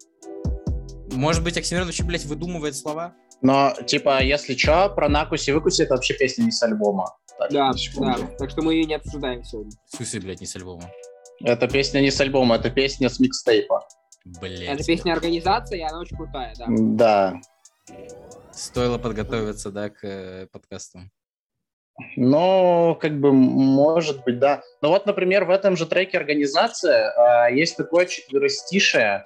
Может 1.12 1.42
быть, 1.42 1.56
Оксимирон 1.56 1.86
вообще, 1.86 2.04
блядь, 2.04 2.24
выдумывает 2.24 2.76
слова? 2.76 3.14
Но, 3.42 3.72
типа, 3.86 4.22
если 4.22 4.54
чё, 4.54 4.94
про 4.94 5.08
Накуси 5.08 5.50
Выкуси 5.50 5.82
это 5.82 5.94
вообще 5.94 6.14
песня 6.14 6.44
не 6.44 6.52
с 6.52 6.62
альбома. 6.62 7.16
Так, 7.38 7.50
Да, 7.50 7.72
да. 7.98 8.16
Так 8.38 8.50
что 8.50 8.62
мы 8.62 8.74
ее 8.74 8.84
не 8.84 8.94
обсуждаем 8.94 9.42
сегодня. 9.44 9.72
В 9.86 9.96
смысле, 9.96 10.20
блядь, 10.20 10.40
не 10.40 10.46
с 10.46 10.56
альбома? 10.56 10.90
Это 11.42 11.68
песня 11.68 12.00
не 12.00 12.10
с 12.10 12.20
альбома, 12.20 12.56
это 12.56 12.70
песня 12.70 13.08
с 13.08 13.18
микстейпа. 13.18 13.86
Блядь. 14.24 14.60
Это 14.60 14.84
песня 14.84 15.12
организации, 15.12 15.78
и 15.78 15.82
она 15.82 16.00
очень 16.00 16.16
крутая, 16.16 16.54
да. 16.58 16.66
Да. 16.68 17.40
Стоило 18.52 18.98
подготовиться, 18.98 19.70
да, 19.70 19.88
к 19.88 20.04
э, 20.04 20.46
подкасту. 20.52 21.00
Ну, 22.16 22.96
как 23.00 23.18
бы, 23.20 23.32
может 23.32 24.24
быть, 24.24 24.38
да. 24.38 24.62
Но 24.82 24.90
вот, 24.90 25.06
например, 25.06 25.44
в 25.44 25.50
этом 25.50 25.76
же 25.76 25.86
треке 25.86 26.18
«Организация» 26.18 27.10
а, 27.10 27.50
есть 27.50 27.76
такое 27.76 28.06
четверостишее. 28.06 29.24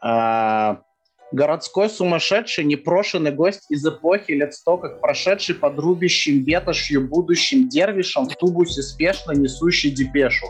А, 0.00 0.82
Городской 1.30 1.90
сумасшедший, 1.90 2.64
непрошенный 2.64 3.32
гость 3.32 3.66
из 3.68 3.86
эпохи 3.86 4.32
лет 4.32 4.54
сто, 4.54 4.78
как 4.78 5.00
прошедший 5.00 5.54
под 5.54 5.78
рубящим 5.78 6.42
ветошью 6.42 7.06
будущим 7.06 7.68
дервишем 7.68 8.28
в 8.28 8.36
тубусе 8.36 8.82
спешно 8.82 9.32
несущий 9.32 9.90
депешу. 9.90 10.46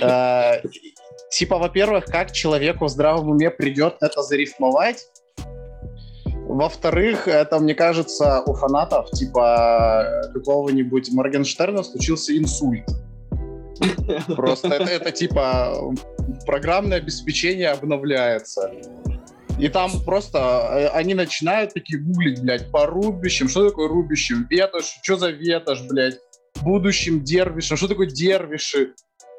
Э, 0.00 0.60
Типа, 1.34 1.58
во-первых, 1.58 2.04
как 2.04 2.30
человеку 2.30 2.84
в 2.84 2.88
здравом 2.90 3.30
уме 3.30 3.50
придет 3.50 3.96
это 4.00 4.22
зарифмовать? 4.22 5.08
Во-вторых, 6.46 7.26
это, 7.26 7.58
мне 7.58 7.74
кажется, 7.74 8.40
у 8.46 8.54
фанатов, 8.54 9.10
типа, 9.10 10.30
какого-нибудь 10.32 11.10
Моргенштерна 11.12 11.82
случился 11.82 12.38
инсульт. 12.38 12.84
Просто 14.36 14.68
это, 14.68 14.90
это 14.90 15.12
типа 15.12 15.94
программное 16.46 16.98
обеспечение 16.98 17.70
обновляется. 17.70 18.70
И 19.58 19.68
там 19.68 19.90
просто 20.04 20.38
э, 20.38 20.86
они 20.88 21.14
начинают 21.14 21.74
такие 21.74 22.00
гуглить, 22.00 22.42
блядь, 22.42 22.70
по 22.70 22.86
рубящим. 22.86 23.48
Что 23.48 23.68
такое 23.68 23.88
рубящим? 23.88 24.46
Ветошь, 24.50 24.98
что 25.02 25.16
за 25.16 25.30
ветошь, 25.30 25.82
блядь? 25.82 26.18
Будущим 26.62 27.22
дервишем. 27.22 27.76
Что 27.76 27.88
такое 27.88 28.08
дервиши? 28.08 28.94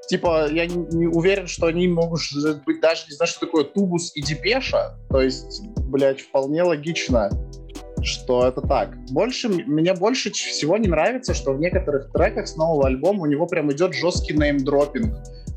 Типа, 0.08 0.48
я 0.52 0.68
не, 0.68 0.76
не 0.96 1.08
уверен, 1.08 1.48
что 1.48 1.66
они 1.66 1.88
могут 1.88 2.22
быть 2.66 2.80
даже 2.80 3.06
не 3.10 3.16
знаю, 3.16 3.28
что 3.28 3.42
такое 3.42 3.64
тубус 3.64 4.16
и 4.16 4.22
депеша. 4.22 4.98
То 5.10 5.20
есть, 5.20 5.62
блядь, 5.80 6.22
вполне 6.22 6.64
логично, 6.64 7.30
что 8.06 8.48
это 8.48 8.62
так. 8.62 8.96
Больше, 9.12 9.50
мне 9.50 9.94
больше 9.94 10.32
всего 10.32 10.78
не 10.78 10.88
нравится, 10.88 11.34
что 11.34 11.54
в 11.54 11.60
некоторых 11.60 12.12
треках 12.12 12.48
с 12.48 12.56
нового 12.56 12.88
альбома 12.88 13.24
у 13.24 13.26
него 13.26 13.48
прям 13.48 13.72
идет 13.72 13.94
жесткий 13.94 14.34
неймдропинг 14.34 15.14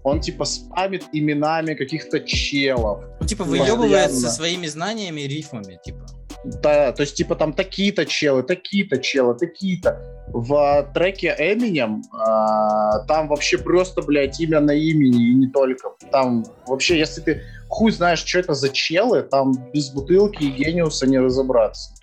он 0.09 0.21
типа 0.21 0.45
спамит 0.45 1.05
именами 1.13 1.75
каких-то 1.75 2.21
челов. 2.21 3.05
Ну, 3.21 3.27
типа 3.27 3.45
выебывает 3.45 4.13
со 4.13 4.31
своими 4.31 4.67
знаниями 4.67 5.23
и 5.23 5.29
рифмами, 5.29 5.79
типа. 5.85 6.07
Да, 6.45 6.93
то 6.93 7.03
есть 7.03 7.17
типа 7.17 7.35
там 7.35 7.53
такие-то 7.53 8.07
челы, 8.07 8.43
такие-то 8.43 8.99
челы, 8.99 9.35
такие-то. 9.35 10.01
В 10.29 10.91
треке 10.95 11.35
Eminem 11.39 12.01
э, 12.01 13.07
там 13.09 13.29
вообще 13.29 13.59
просто, 13.59 14.03
блядь, 14.03 14.39
имя 14.41 14.61
на 14.61 14.71
имени 14.71 15.31
и 15.31 15.35
не 15.35 15.49
только. 15.49 15.91
Там 16.13 16.45
вообще, 16.67 16.99
если 16.99 17.21
ты 17.23 17.43
хуй 17.69 17.91
знаешь, 17.91 18.25
что 18.25 18.39
это 18.39 18.55
за 18.55 18.69
челы, 18.69 19.23
там 19.23 19.53
без 19.73 19.91
бутылки 19.91 20.45
и 20.45 20.51
гениуса 20.51 21.07
не 21.07 21.19
разобраться. 21.19 21.95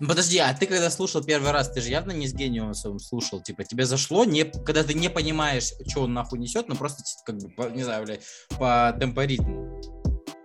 Подожди, 0.00 0.38
а 0.38 0.54
ты 0.54 0.66
когда 0.66 0.90
слушал 0.90 1.24
первый 1.24 1.50
раз, 1.50 1.70
ты 1.70 1.80
же 1.80 1.90
явно 1.90 2.12
не 2.12 2.28
с 2.28 2.34
гениусом 2.34 3.00
слушал, 3.00 3.42
типа, 3.42 3.64
тебе 3.64 3.84
зашло, 3.84 4.24
не, 4.24 4.44
когда 4.44 4.84
ты 4.84 4.94
не 4.94 5.10
понимаешь, 5.10 5.72
что 5.88 6.02
он 6.02 6.14
нахуй 6.14 6.38
несет, 6.38 6.68
но 6.68 6.76
просто, 6.76 7.02
как 7.24 7.38
бы, 7.38 7.48
по, 7.50 7.62
не 7.68 7.82
знаю, 7.82 8.04
блядь, 8.04 8.22
по 8.58 8.96
темпоритму. 8.98 9.80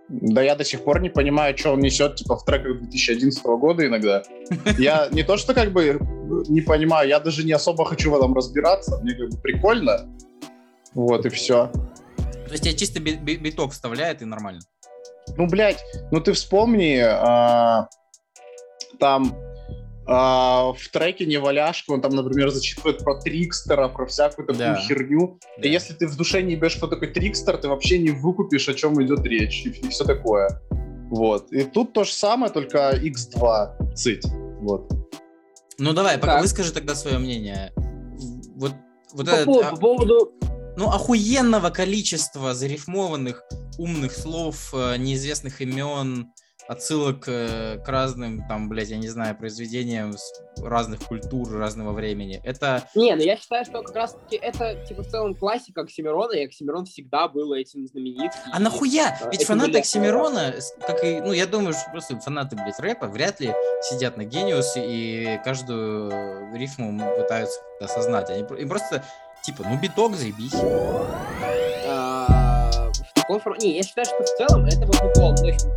Да 0.08 0.42
я 0.42 0.56
до 0.56 0.64
сих 0.64 0.82
пор 0.82 1.00
не 1.00 1.08
понимаю, 1.08 1.56
что 1.56 1.72
он 1.72 1.80
несет, 1.80 2.16
типа, 2.16 2.36
в 2.36 2.44
треках 2.44 2.80
2011 2.80 3.44
года 3.44 3.86
иногда. 3.86 4.24
Я 4.76 5.08
не 5.12 5.22
то, 5.22 5.36
что, 5.36 5.54
как 5.54 5.72
бы, 5.72 5.98
не 6.48 6.60
понимаю, 6.60 7.08
я 7.08 7.20
даже 7.20 7.44
не 7.44 7.52
особо 7.52 7.84
хочу 7.84 8.10
в 8.10 8.16
этом 8.16 8.34
разбираться, 8.34 8.98
мне, 9.02 9.14
как 9.14 9.30
бы, 9.30 9.38
прикольно. 9.38 10.08
Вот, 10.94 11.26
и 11.26 11.28
все. 11.28 11.70
То 12.46 12.50
есть 12.50 12.64
тебе 12.64 12.76
чисто 12.76 13.00
биток 13.00 13.72
вставляет 13.72 14.20
и 14.20 14.24
нормально? 14.24 14.60
Ну, 15.36 15.46
блядь, 15.46 15.82
ну 16.10 16.20
ты 16.20 16.32
вспомни, 16.32 16.98
а, 16.98 17.88
там 18.98 19.36
а, 20.06 20.72
в 20.72 20.88
треке 20.88 21.24
«Неваляшка» 21.24 21.92
он 21.92 22.02
там, 22.02 22.14
например, 22.14 22.50
зачитывает 22.50 22.98
про 22.98 23.20
Трикстера, 23.20 23.88
про 23.88 24.06
всякую 24.06 24.46
такую 24.46 24.74
да. 24.74 24.76
херню. 24.76 25.38
Да. 25.58 25.68
И 25.68 25.70
если 25.70 25.94
ты 25.94 26.06
в 26.06 26.16
душе 26.16 26.42
не 26.42 26.52
ебешь, 26.52 26.72
что 26.72 26.88
такое 26.88 27.10
Трикстер, 27.10 27.56
ты 27.56 27.68
вообще 27.68 27.98
не 27.98 28.10
выкупишь, 28.10 28.68
о 28.68 28.74
чем 28.74 29.02
идет 29.02 29.24
речь, 29.24 29.64
и, 29.64 29.70
и 29.70 29.88
все 29.88 30.04
такое. 30.04 30.60
Вот. 31.10 31.50
И 31.52 31.64
тут 31.64 31.94
то 31.94 32.04
же 32.04 32.12
самое, 32.12 32.52
только 32.52 32.90
X2 32.96 33.94
цить. 33.94 34.26
Вот. 34.60 34.92
Ну 35.78 35.92
давай, 35.92 36.18
пока 36.18 36.40
выскажи 36.40 36.72
тогда 36.72 36.94
свое 36.94 37.18
мнение. 37.18 37.72
Вот, 38.56 38.72
вот 39.12 39.26
по, 39.26 39.30
этот, 39.30 39.46
по, 39.46 39.60
а... 39.60 39.70
по 39.70 39.76
поводу... 39.76 40.32
Ну, 40.76 40.88
охуенного 40.88 41.70
количества 41.70 42.52
зарифмованных 42.52 43.44
умных 43.78 44.10
слов, 44.10 44.74
э, 44.74 44.96
неизвестных 44.96 45.60
имен, 45.60 46.32
отсылок 46.68 47.24
э, 47.28 47.78
к 47.78 47.88
разным, 47.88 48.46
там, 48.48 48.68
блядь, 48.68 48.88
я 48.88 48.96
не 48.96 49.08
знаю, 49.08 49.36
произведениям 49.36 50.12
разных 50.62 51.00
культур, 51.00 51.50
разного 51.52 51.92
времени. 51.92 52.40
Это... 52.44 52.88
Не, 52.94 53.14
ну 53.14 53.22
я 53.22 53.36
считаю, 53.36 53.64
что 53.64 53.82
как 53.82 53.94
раз-таки 53.94 54.36
это, 54.36 54.76
типа, 54.86 55.02
в 55.02 55.08
целом 55.08 55.34
классика 55.34 55.82
Оксимирона, 55.82 56.32
и 56.32 56.46
Оксимирон 56.46 56.86
всегда 56.86 57.28
был 57.28 57.52
этим 57.52 57.86
знаменит. 57.86 58.32
А 58.52 58.58
нахуя? 58.58 59.18
Э, 59.20 59.30
Ведь 59.30 59.44
фанаты 59.44 59.78
Оксимирона, 59.78 60.54
как 60.86 61.04
и, 61.04 61.20
ну, 61.20 61.32
я 61.32 61.46
думаю, 61.46 61.74
что 61.74 61.90
просто 61.90 62.18
фанаты, 62.18 62.56
блядь, 62.56 62.78
рэпа 62.78 63.06
вряд 63.08 63.40
ли 63.40 63.52
сидят 63.82 64.16
на 64.16 64.24
Гениусе 64.24 64.84
и 64.84 65.40
каждую 65.44 66.54
рифму 66.54 66.98
пытаются 67.16 67.60
осознать. 67.80 68.30
Они 68.30 68.40
им 68.40 68.68
просто, 68.68 69.04
типа, 69.44 69.64
ну, 69.68 69.78
биток, 69.78 70.16
заебись. 70.16 70.54
А, 71.86 72.24
таком 73.24 73.40
формате... 73.40 73.66
Не, 73.66 73.76
я 73.76 73.82
считаю, 73.82 74.06
что 74.06 74.22
в 74.22 74.36
целом 74.36 74.66
это 74.66 74.86
вот 74.86 75.40
окей, 75.40 75.52
ты 75.52 75.68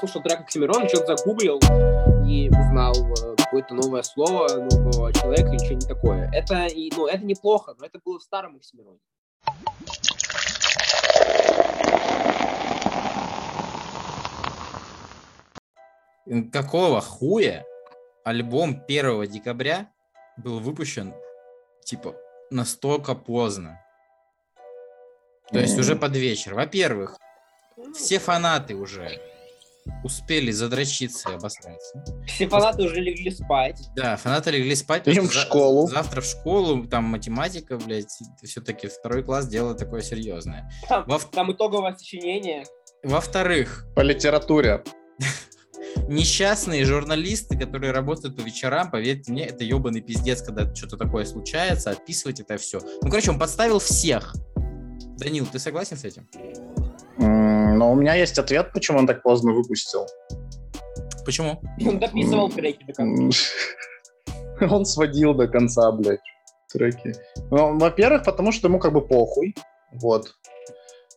послушал 0.00 0.22
трек 0.22 0.40
Оксимирона, 0.40 0.88
что-то 0.88 1.16
загуглил 1.16 1.58
и 2.26 2.48
узнал 2.48 2.94
э, 2.94 3.36
какое-то 3.36 3.74
новое 3.74 4.02
слово 4.02 4.48
нового 4.48 5.12
человека, 5.12 5.50
ничего 5.50 5.74
не 5.74 5.86
такое. 5.86 6.30
Это, 6.32 6.68
ну, 6.96 7.06
это 7.06 7.24
неплохо, 7.24 7.74
но 7.78 7.84
это 7.84 8.00
было 8.02 8.18
в 8.18 8.22
старом 8.22 8.56
Оксимироне. 8.56 8.98
Какого 16.50 17.00
хуя 17.02 17.64
альбом 18.24 18.82
1 18.88 19.26
декабря 19.26 19.90
был 20.38 20.60
выпущен, 20.60 21.12
типа, 21.84 22.14
настолько 22.50 23.14
поздно? 23.14 23.84
То 25.52 25.58
есть 25.58 25.78
уже 25.78 25.94
под 25.94 26.16
вечер. 26.16 26.54
Во-первых, 26.54 27.18
все 27.92 28.18
фанаты 28.18 28.76
уже 28.76 29.20
успели 30.04 30.50
задрочиться 30.50 31.30
и 31.30 31.34
обосраться. 31.34 32.04
Все 32.26 32.48
фанаты 32.48 32.84
уже 32.84 33.00
легли 33.00 33.30
спать. 33.30 33.80
Да, 33.96 34.16
фанаты 34.16 34.50
легли 34.50 34.74
спать. 34.74 35.06
Идем 35.06 35.28
в 35.28 35.32
школу. 35.32 35.86
Завтра 35.88 36.20
в 36.20 36.24
школу, 36.24 36.86
там 36.86 37.04
математика, 37.04 37.76
блядь, 37.78 38.12
все-таки 38.42 38.88
второй 38.88 39.22
класс 39.22 39.46
дело 39.46 39.74
такое 39.74 40.02
серьезное. 40.02 40.70
Там, 40.88 41.04
Во... 41.06 41.18
там 41.18 41.52
итоговое 41.52 41.94
сочинение. 41.94 42.64
Во-вторых... 43.02 43.86
По 43.94 44.00
литературе. 44.00 44.82
Несчастные 46.08 46.84
журналисты, 46.84 47.58
которые 47.58 47.92
работают 47.92 48.36
по 48.36 48.40
вечерам, 48.40 48.90
поверьте 48.90 49.32
мне, 49.32 49.46
это 49.46 49.64
ебаный 49.64 50.00
пиздец, 50.00 50.42
когда 50.42 50.72
что-то 50.74 50.96
такое 50.96 51.24
случается, 51.24 51.90
отписывать 51.90 52.40
это 52.40 52.56
все. 52.58 52.80
Ну, 53.02 53.10
короче, 53.10 53.30
он 53.30 53.38
подставил 53.38 53.78
всех. 53.78 54.34
Данил, 55.18 55.46
ты 55.46 55.58
согласен 55.58 55.96
с 55.96 56.04
этим? 56.04 56.28
У 57.90 57.96
меня 57.96 58.14
есть 58.14 58.38
ответ, 58.38 58.72
почему 58.72 58.98
он 58.98 59.06
так 59.06 59.22
поздно 59.22 59.52
выпустил. 59.52 60.06
Почему? 61.24 61.60
Он 61.84 61.98
дописывал 61.98 62.48
треки 62.48 62.84
до 62.84 62.92
конца. 62.92 63.38
Он 64.60 64.84
сводил 64.84 65.32
до 65.32 65.48
конца, 65.48 65.90
блядь, 65.90 66.20
треки. 66.70 67.14
Ну, 67.50 67.78
во-первых, 67.78 68.24
потому 68.24 68.52
что 68.52 68.68
ему 68.68 68.78
как 68.78 68.92
бы 68.92 69.00
похуй. 69.00 69.54
Вот. 69.92 70.34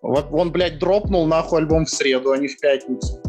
Вот 0.01 0.27
он, 0.31 0.51
блядь, 0.51 0.79
дропнул 0.79 1.27
нахуй 1.27 1.59
альбом 1.59 1.85
в 1.85 1.89
среду, 1.89 2.31
а 2.31 2.37
не 2.37 2.47
в 2.47 2.59
пятницу. 2.59 3.21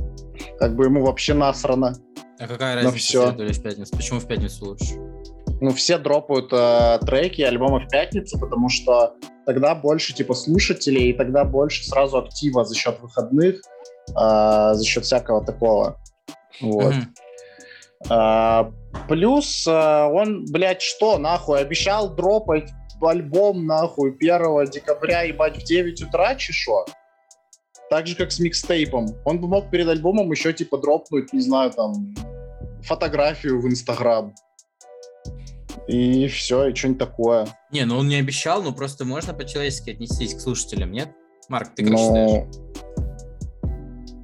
Как 0.58 0.74
бы 0.76 0.84
ему 0.84 1.04
вообще 1.04 1.34
насрано. 1.34 1.96
А 2.38 2.46
какая 2.46 2.76
разница, 2.76 2.96
все. 2.96 3.22
в 3.22 3.28
среду 3.28 3.44
или 3.44 3.52
в 3.52 3.62
пятницу? 3.62 3.96
Почему 3.96 4.20
в 4.20 4.26
пятницу 4.26 4.64
лучше? 4.64 5.03
Ну, 5.64 5.70
все 5.70 5.96
дропают 5.96 6.52
э, 6.52 6.98
треки 7.06 7.40
альбомы 7.40 7.80
в 7.80 7.88
пятницу, 7.88 8.38
потому 8.38 8.68
что 8.68 9.14
тогда 9.46 9.74
больше 9.74 10.12
типа 10.12 10.34
слушателей, 10.34 11.08
и 11.08 11.12
тогда 11.14 11.42
больше 11.46 11.86
сразу 11.86 12.18
актива 12.18 12.66
за 12.66 12.74
счет 12.74 13.00
выходных, 13.00 13.62
э, 14.10 14.74
за 14.74 14.84
счет 14.84 15.06
всякого 15.06 15.42
такого. 15.42 15.98
Вот. 16.60 16.92
Mm-hmm. 16.92 18.10
А, 18.10 18.70
плюс 19.08 19.66
э, 19.66 19.70
он, 19.72 20.44
блядь, 20.50 20.82
что, 20.82 21.16
нахуй, 21.16 21.60
обещал 21.60 22.14
дропать 22.14 22.70
альбом, 23.00 23.64
нахуй, 23.64 24.14
1 24.20 24.70
декабря, 24.70 25.22
ебать, 25.22 25.56
в 25.56 25.64
9 25.64 26.02
утра, 26.02 26.34
чешо? 26.34 26.84
Так 27.88 28.06
же, 28.06 28.16
как 28.16 28.32
с 28.32 28.38
микстейпом. 28.38 29.16
Он 29.24 29.40
бы 29.40 29.48
мог 29.48 29.70
перед 29.70 29.88
альбомом 29.88 30.30
еще, 30.30 30.52
типа, 30.52 30.76
дропнуть, 30.76 31.32
не 31.32 31.40
знаю, 31.40 31.70
там, 31.70 32.14
фотографию 32.82 33.62
в 33.62 33.66
Инстаграм 33.66 34.34
и 35.88 36.26
все, 36.28 36.68
и 36.68 36.74
что-нибудь 36.74 36.98
такое. 36.98 37.46
Не, 37.70 37.84
ну 37.84 37.98
он 37.98 38.08
не 38.08 38.16
обещал, 38.16 38.62
но 38.62 38.72
просто 38.72 39.04
можно 39.04 39.34
по-человечески 39.34 39.90
отнестись 39.90 40.34
к 40.34 40.40
слушателям, 40.40 40.92
нет? 40.92 41.08
Марк, 41.48 41.74
ты 41.74 41.82
как 41.82 41.92
но... 41.92 41.98
считаешь? 41.98 42.46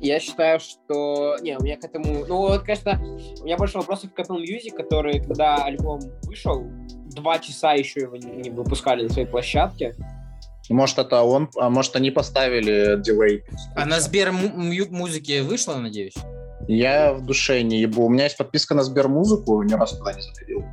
Я 0.01 0.19
считаю, 0.19 0.61
что... 0.61 1.37
Не, 1.43 1.59
у 1.59 1.63
меня 1.63 1.77
к 1.77 1.85
этому... 1.85 2.25
Ну, 2.25 2.37
вот, 2.39 2.63
конечно, 2.63 2.99
у 3.41 3.45
меня 3.45 3.59
больше 3.59 3.77
вопросов 3.77 4.15
к 4.15 4.19
Apple 4.19 4.43
Music, 4.43 4.75
который, 4.75 5.21
когда 5.21 5.57
альбом 5.57 6.01
вышел, 6.23 6.65
два 7.15 7.39
часа 7.39 7.75
еще 7.75 8.01
его 8.01 8.17
не, 8.17 8.31
не 8.31 8.51
выпускали 8.51 9.03
на 9.03 9.11
своей 9.11 9.29
площадке. 9.29 9.95
Может, 10.71 10.99
это 10.99 11.23
он, 11.23 11.51
а 11.57 11.69
может, 11.69 11.97
они 11.97 12.11
поставили 12.11 13.03
дилей. 13.03 13.43
А 13.75 13.85
на 13.85 14.01
Сбер 14.01 14.33
музыке 14.33 15.43
вышло, 15.43 15.75
надеюсь? 15.75 16.15
Я 16.69 17.13
в 17.13 17.27
душе 17.27 17.61
не 17.63 17.81
ебу. 17.81 18.05
У 18.05 18.09
меня 18.09 18.25
есть 18.25 18.37
подписка 18.37 18.75
на 18.75 18.85
Сбермузыку, 18.85 19.61
ни 19.63 19.75
разу 19.75 19.99
туда 19.99 20.15
не 20.15 20.23
заходил. 20.23 20.65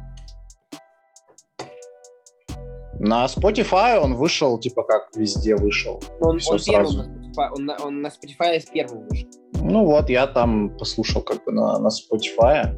На 2.99 3.25
Spotify 3.25 3.99
он 3.99 4.15
вышел, 4.15 4.57
типа 4.59 4.83
как 4.83 5.15
везде 5.15 5.55
вышел. 5.55 6.01
Он, 6.19 6.39
он 6.47 6.59
первым 6.65 6.87
сразу. 6.87 6.97
на 6.97 7.03
Spotify, 7.03 7.49
он, 7.55 7.65
на, 7.65 7.77
он 7.77 8.01
на 8.01 8.07
Spotify 8.07 8.63
первым 8.73 9.07
вышел. 9.07 9.29
Ну 9.61 9.85
вот, 9.85 10.09
я 10.09 10.27
там 10.27 10.75
послушал 10.77 11.21
как 11.21 11.43
бы 11.43 11.51
на, 11.51 11.77
на 11.79 11.89
Spotify. 11.89 12.75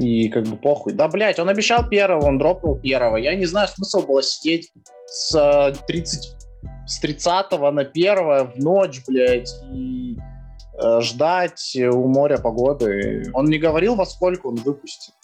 И 0.00 0.28
как 0.28 0.44
бы 0.44 0.56
похуй. 0.56 0.92
Да, 0.92 1.08
блядь, 1.08 1.38
он 1.38 1.48
обещал 1.48 1.88
первого, 1.88 2.26
он 2.26 2.38
дропнул 2.38 2.76
первого. 2.76 3.16
Я 3.16 3.34
не 3.36 3.46
знаю, 3.46 3.68
смысл 3.68 4.06
было 4.06 4.22
сидеть 4.22 4.72
с 5.06 5.34
э, 5.34 5.74
30, 5.86 6.36
с 6.86 7.00
30 7.00 7.52
на 7.52 7.82
1 7.82 8.16
в 8.16 8.52
ночь, 8.56 9.02
блядь, 9.06 9.50
и 9.72 10.16
э, 10.82 11.00
ждать 11.00 11.76
у 11.76 12.06
моря 12.08 12.38
погоды. 12.38 13.30
Он 13.34 13.46
не 13.46 13.58
говорил, 13.58 13.94
во 13.94 14.04
сколько 14.04 14.48
он 14.48 14.56
выпустит. 14.56 15.14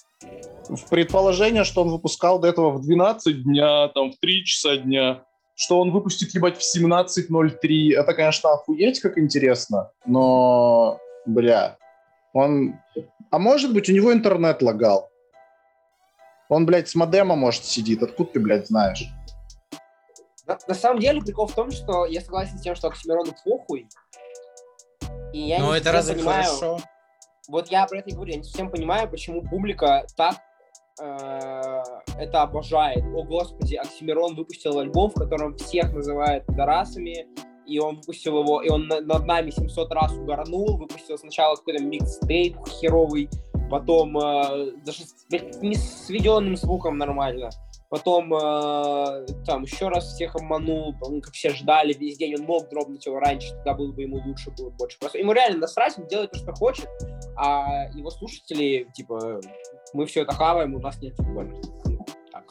В 0.68 0.88
предположение, 0.88 1.64
что 1.64 1.82
он 1.82 1.90
выпускал 1.90 2.38
до 2.38 2.48
этого 2.48 2.70
в 2.70 2.80
12 2.80 3.42
дня, 3.42 3.88
там, 3.88 4.12
в 4.12 4.18
3 4.18 4.44
часа 4.44 4.76
дня, 4.76 5.24
что 5.54 5.78
он 5.78 5.90
выпустит, 5.90 6.34
ебать, 6.34 6.58
в 6.58 6.62
17.03. 6.62 7.94
Это, 7.94 8.14
конечно, 8.14 8.52
охуеть, 8.52 9.00
как 9.00 9.18
интересно, 9.18 9.90
но, 10.06 10.98
бля, 11.26 11.76
он... 12.32 12.74
А 13.30 13.38
может 13.38 13.72
быть, 13.72 13.88
у 13.88 13.92
него 13.92 14.12
интернет 14.12 14.62
лагал. 14.62 15.10
Он, 16.48 16.66
блядь, 16.66 16.88
с 16.88 16.94
модема, 16.94 17.36
может, 17.36 17.64
сидит. 17.64 18.02
Откуда 18.02 18.30
ты, 18.32 18.40
блядь, 18.40 18.68
знаешь? 18.68 19.04
На, 20.46 20.58
на 20.68 20.74
самом 20.74 21.00
деле, 21.00 21.20
прикол 21.20 21.46
в 21.46 21.54
том, 21.54 21.70
что 21.70 22.04
я 22.06 22.20
согласен 22.20 22.58
с 22.58 22.62
тем, 22.62 22.74
что 22.74 22.88
Оксимирону 22.88 23.34
похуй. 23.44 23.88
И 25.32 25.40
я 25.40 25.58
Ну, 25.58 25.72
не 25.72 25.78
это 25.78 25.90
разве 25.90 26.14
понимаю... 26.14 26.44
хорошо? 26.44 26.78
Вот 27.48 27.70
я 27.70 27.86
про 27.86 27.98
это 27.98 28.10
и 28.10 28.14
говорю, 28.14 28.32
я 28.32 28.38
не 28.38 28.44
совсем 28.44 28.70
понимаю, 28.70 29.08
почему 29.10 29.42
публика 29.42 30.06
так 30.16 30.36
это 30.98 32.42
обожает. 32.42 33.04
О, 33.04 33.22
господи, 33.24 33.76
Оксимирон 33.76 34.34
выпустил 34.36 34.78
альбом, 34.78 35.10
в 35.10 35.14
котором 35.14 35.56
всех 35.56 35.92
называют 35.92 36.46
пидорасами, 36.46 37.26
и 37.66 37.78
он 37.78 37.96
выпустил 37.96 38.40
его, 38.42 38.62
и 38.62 38.68
он 38.68 38.86
на- 38.86 39.00
над 39.00 39.24
нами 39.24 39.50
700 39.50 39.90
раз 39.92 40.12
угорнул, 40.12 40.76
выпустил 40.76 41.18
сначала 41.18 41.56
какой-то 41.56 41.82
микстейп 41.82 42.56
херовый, 42.68 43.28
потом 43.70 44.16
э, 44.18 44.72
даже 44.84 45.04
с, 45.04 45.26
не 45.62 45.74
с 45.74 46.06
сведенным 46.06 46.56
звуком 46.56 46.98
нормально, 46.98 47.48
потом 47.88 48.34
э, 48.34 49.26
там 49.46 49.62
еще 49.62 49.88
раз 49.88 50.12
всех 50.12 50.36
обманул, 50.36 50.94
он, 51.00 51.22
как 51.22 51.32
все 51.32 51.50
ждали 51.50 51.94
весь 51.94 52.18
день, 52.18 52.34
он 52.38 52.44
мог 52.44 52.68
дропнуть 52.68 53.06
его 53.06 53.18
раньше, 53.18 53.54
тогда 53.56 53.74
было 53.74 53.92
бы 53.92 54.02
ему 54.02 54.20
лучше, 54.26 54.50
было 54.50 54.70
бы 54.70 54.76
больше. 54.76 54.98
Просто 54.98 55.18
ему 55.18 55.32
реально 55.32 55.60
насрать, 55.60 55.98
он 55.98 56.06
делает 56.06 56.32
то, 56.32 56.38
что 56.38 56.52
хочет, 56.52 56.88
а 57.36 57.88
его 57.94 58.10
слушатели, 58.10 58.86
типа, 58.94 59.40
мы 59.94 60.06
все 60.06 60.22
это 60.22 60.34
хаваем, 60.34 60.74
у 60.74 60.80
нас 60.80 61.00
нет 61.00 61.16
футбола. 61.16 61.48
Так. 62.32 62.44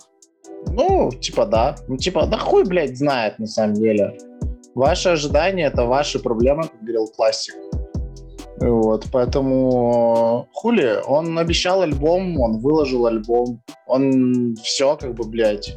Ну, 0.68 1.12
типа, 1.12 1.46
да. 1.46 1.76
Ну, 1.88 1.98
типа, 1.98 2.26
да 2.26 2.38
хуй, 2.38 2.64
блядь, 2.66 2.98
знает, 2.98 3.38
на 3.38 3.48
самом 3.48 3.76
деле. 3.76 4.18
Ваши 4.74 5.10
ожидания— 5.10 5.66
это 5.68 5.86
ваши 5.86 6.20
проблемы, 6.20 6.64
как 6.64 6.80
говорил 6.80 7.08
классик. 7.08 7.54
Вот, 8.60 9.08
поэтому 9.12 10.48
хули, 10.54 11.02
он 11.06 11.38
обещал 11.38 11.82
альбом, 11.82 12.40
он 12.40 12.60
выложил 12.60 13.06
альбом, 13.08 13.62
он 13.88 14.56
все 14.64 14.96
как 14.96 15.16
бы, 15.16 15.26
блядь. 15.26 15.76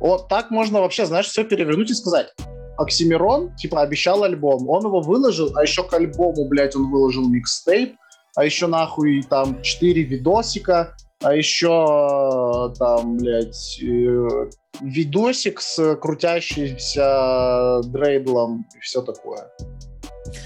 Вот 0.00 0.28
так 0.28 0.50
можно 0.50 0.80
вообще, 0.80 1.06
знаешь, 1.06 1.26
все 1.26 1.44
перевернуть 1.44 1.90
и 1.90 1.94
сказать. 1.94 2.34
Оксимирон, 2.76 3.54
типа, 3.56 3.80
обещал 3.80 4.22
альбом, 4.22 4.68
он 4.68 4.84
его 4.84 5.00
выложил, 5.00 5.56
а 5.56 5.62
еще 5.62 5.82
к 5.82 5.94
альбому, 5.94 6.46
блядь, 6.48 6.76
он 6.76 6.90
выложил 6.90 7.28
микстейп, 7.28 7.96
а 8.36 8.44
еще 8.44 8.66
нахуй 8.66 9.22
там 9.22 9.62
4 9.62 10.02
видосика, 10.02 10.96
а 11.22 11.34
еще 11.34 12.74
там, 12.78 13.16
блядь, 13.16 13.80
э, 13.82 14.50
видосик 14.80 15.60
с 15.60 15.96
крутящимся 15.96 17.80
дрейдлом 17.84 18.66
и 18.76 18.80
все 18.80 19.02
такое. 19.02 19.50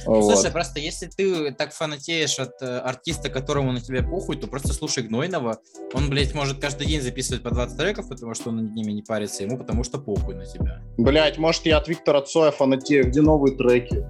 Ну, 0.07 0.20
Вот. 0.20 0.35
Слушай, 0.35 0.53
просто 0.53 0.81
если 0.81 1.07
ты 1.07 1.53
так 1.53 1.72
фанатеешь 1.72 2.38
от 2.38 2.61
э, 2.62 2.79
артиста, 2.79 3.31
которому 3.31 3.72
на 3.72 3.81
тебя 3.81 4.03
похуй, 4.03 4.37
то 4.37 4.46
просто 4.46 4.72
слушай 4.72 5.03
Гнойного. 5.03 5.59
Он, 5.94 6.11
блядь, 6.11 6.35
может 6.35 6.61
каждый 6.61 6.87
день 6.87 7.01
записывать 7.01 7.42
по 7.42 7.51
20 7.51 7.77
треков, 7.77 8.09
потому 8.09 8.35
что 8.35 8.51
он 8.51 8.57
над 8.57 8.74
ними 8.74 8.92
не 8.92 9.03
парится 9.03 9.44
ему, 9.44 9.57
потому 9.57 9.85
что 9.85 9.98
похуй 9.98 10.35
на 10.35 10.46
тебя. 10.46 10.83
Блять, 10.96 11.38
может, 11.38 11.64
я 11.66 11.79
от 11.79 11.88
Виктора 11.88 12.22
Цоя 12.22 12.51
фанатею, 12.51 13.09
где 13.09 13.20
новые 13.20 13.57
треки? 13.57 14.05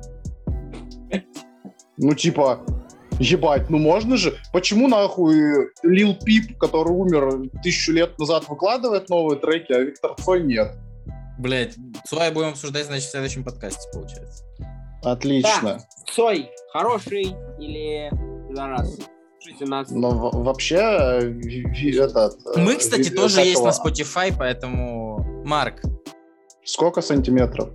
Ну, 1.96 2.14
типа, 2.14 2.64
ебать, 3.18 3.70
ну 3.70 3.78
можно 3.78 4.16
же? 4.16 4.36
Почему 4.52 4.88
нахуй 4.88 5.70
Лил 5.82 6.14
Пип, 6.14 6.58
который 6.58 6.92
умер 6.92 7.50
тысячу 7.62 7.92
лет 7.92 8.18
назад, 8.18 8.48
выкладывает 8.48 9.08
новые 9.08 9.38
треки, 9.38 9.72
а 9.72 9.80
Виктор 9.80 10.14
Цой 10.16 10.42
нет? 10.42 10.72
Блядь, 11.38 11.76
Цоя 12.06 12.32
будем 12.32 12.48
обсуждать, 12.48 12.86
значит, 12.86 13.04
в 13.08 13.10
следующем 13.10 13.44
подкасте, 13.44 13.88
получается. 13.92 14.44
Отлично. 15.02 15.78
Цой, 16.12 16.50
хороший 16.72 17.34
или? 17.60 18.10
Слушайте, 19.40 19.66
нас... 19.66 19.90
Но 19.90 20.10
в- 20.10 20.42
вообще, 20.44 20.76
этот... 20.76 22.34
э, 22.56 22.58
Мы, 22.58 22.76
кстати, 22.76 23.08
тоже 23.08 23.40
есть 23.42 23.62
на 23.62 23.68
Spotify, 23.68 24.34
поэтому... 24.36 25.42
Марк, 25.44 25.80
Сколько 26.64 27.00
сантиметров? 27.00 27.70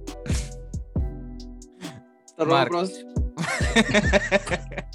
Второй 2.33 2.53
Марк. 2.53 2.71
вопрос. 2.71 2.91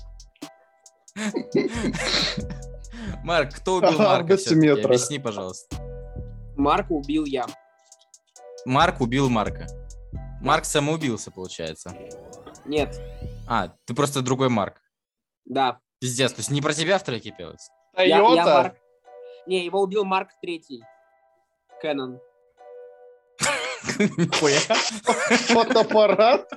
Марк, 3.24 3.54
кто 3.56 3.76
убил 3.76 3.98
Марка. 3.98 4.34
Объясни, 4.34 5.18
пожалуйста. 5.18 5.76
Марка 6.56 6.92
убил 6.92 7.24
я. 7.24 7.46
Марк 8.64 9.00
убил 9.00 9.28
Марка. 9.28 9.66
Марк 10.40 10.64
самоубился, 10.64 11.30
получается. 11.30 11.92
Нет, 12.64 13.00
А, 13.48 13.68
ты 13.86 13.94
просто 13.94 14.20
другой 14.22 14.48
Марк. 14.48 14.80
да. 15.44 15.78
Пиздец, 16.00 16.32
то 16.32 16.38
есть 16.38 16.50
не 16.52 16.62
про 16.62 16.72
тебя 16.72 16.96
в 16.98 17.02
треке 17.02 17.32
пелось? 17.36 17.70
Я, 17.96 18.04
я 18.04 18.18
Тойота? 18.18 18.44
Марк... 18.44 18.76
Не, 19.46 19.64
его 19.64 19.80
убил 19.80 20.04
Марк 20.04 20.30
Третий. 20.40 20.84
Кэнон. 21.82 22.20
Нихуя. 23.98 24.60
Фотоаппарат? 24.60 26.48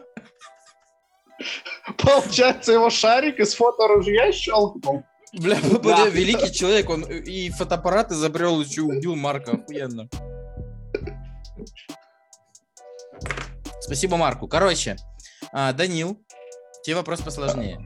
Получается, 1.98 2.74
его 2.74 2.90
шарик 2.90 3.40
из 3.40 3.54
фоторужья 3.56 4.32
щелкнул. 4.32 5.04
Бля, 5.34 5.58
Да. 5.72 5.80
бля, 5.80 6.06
великий 6.10 6.52
человек, 6.52 6.90
он 6.90 7.04
и 7.04 7.50
фотоаппарат 7.52 8.12
изобрел, 8.12 8.62
еще 8.62 8.82
убил 8.82 9.16
Марка, 9.16 9.52
охуенно. 9.52 10.08
Спасибо 13.80 14.18
Марку. 14.18 14.48
Короче, 14.48 14.96
а, 15.52 15.74
Данил, 15.74 16.20
тебе 16.84 16.96
вопрос 16.96 17.22
посложнее. 17.22 17.80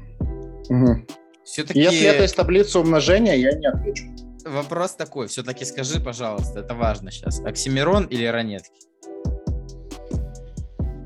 Все-таки 1.43 1.79
Если 1.79 2.05
это 2.07 2.23
из 2.25 2.33
таблицы 2.33 2.79
умножения, 2.79 3.35
я 3.35 3.51
не 3.53 3.67
отвечу. 3.67 4.05
вопрос 4.45 4.95
такой, 4.95 5.27
все-таки 5.27 5.63
скажи, 5.65 5.99
пожалуйста, 5.99 6.59
это 6.59 6.73
важно 6.73 7.11
сейчас. 7.11 7.39
Оксимирон 7.41 8.05
или 8.05 8.25
ранетки? 8.25 8.71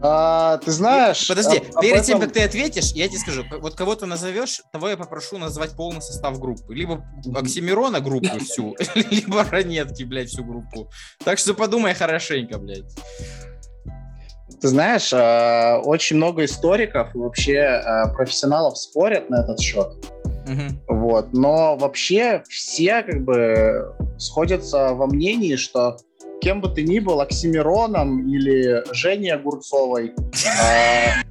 А, 0.02 0.58
ты 0.58 0.72
знаешь... 0.72 1.28
Подожди, 1.28 1.58
об 1.58 1.82
перед 1.82 2.04
тем, 2.04 2.18
этом- 2.18 2.30
как 2.30 2.34
ты 2.34 2.44
ответишь, 2.44 2.92
я 2.94 3.08
тебе 3.08 3.18
скажу, 3.20 3.44
вот 3.60 3.76
кого 3.76 3.96
ты 3.96 4.06
назовешь, 4.06 4.62
того 4.72 4.90
я 4.90 4.98
попрошу 4.98 5.38
назвать 5.38 5.72
полный 5.72 6.02
состав 6.02 6.40
группы. 6.40 6.74
Либо 6.74 7.06
Оксимирона 7.36 8.00
группу 8.00 8.40
всю, 8.40 8.76
либо 8.96 9.44
ранетки, 9.44 10.04
блядь, 10.04 10.30
всю 10.30 10.44
группу. 10.44 10.90
Так 11.24 11.38
что 11.40 11.54
подумай 11.54 11.94
хорошенько, 11.94 12.58
блядь. 12.60 12.86
Ты 14.62 14.68
знаешь, 14.68 15.14
э, 15.14 15.78
очень 15.86 16.18
много 16.18 16.44
историков 16.44 17.16
и 17.16 17.18
вообще 17.18 17.54
э, 17.54 18.14
профессионалов 18.14 18.78
спорят 18.78 19.30
на 19.30 19.44
этот 19.44 19.60
счет. 19.60 19.94
Вот. 21.00 21.32
Но 21.32 21.78
вообще 21.78 22.44
все 22.50 23.04
как 23.04 23.24
бы 23.24 23.96
сходятся 24.18 24.94
во 24.94 25.08
мнении, 25.08 25.56
что 25.56 25.98
кем 26.42 26.60
бы 26.60 26.70
ты 26.70 26.84
ни 26.84 27.00
был, 27.00 27.22
Оксимироном 27.22 28.28
или 28.28 28.84
Женей 28.94 29.34
Огурцовой, 29.34 30.14
э, 30.14 31.24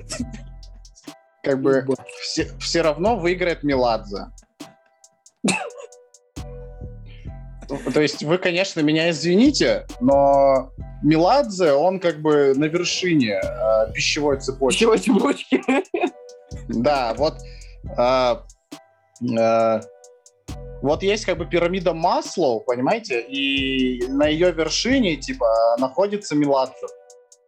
как 1.42 1.60
бы 1.60 1.84
все, 2.22 2.48
все 2.58 2.80
равно 2.80 3.16
выиграет 3.16 3.62
Меладзе. 3.62 4.28
То 7.92 8.00
есть 8.00 8.22
вы, 8.22 8.38
конечно, 8.38 8.80
меня 8.80 9.10
извините, 9.10 9.86
но 10.00 10.72
Меладзе, 11.02 11.72
он 11.72 12.00
как 12.00 12.22
бы 12.22 12.54
на 12.56 12.64
вершине 12.64 13.38
э, 13.42 13.92
пищевой 13.92 14.40
цепочки. 14.40 14.78
Пищевой 14.78 14.98
цепочки. 14.98 15.62
Да, 16.68 17.12
вот 17.14 17.34
а, 17.96 18.44
а, 19.38 19.80
вот 20.82 21.02
есть 21.02 21.24
как 21.24 21.38
бы 21.38 21.46
пирамида 21.46 21.92
Маслоу, 21.92 22.60
понимаете, 22.60 23.20
и 23.20 24.06
на 24.08 24.26
ее 24.26 24.52
вершине, 24.52 25.16
типа, 25.16 25.76
находится 25.78 26.36
Меладзе. 26.36 26.86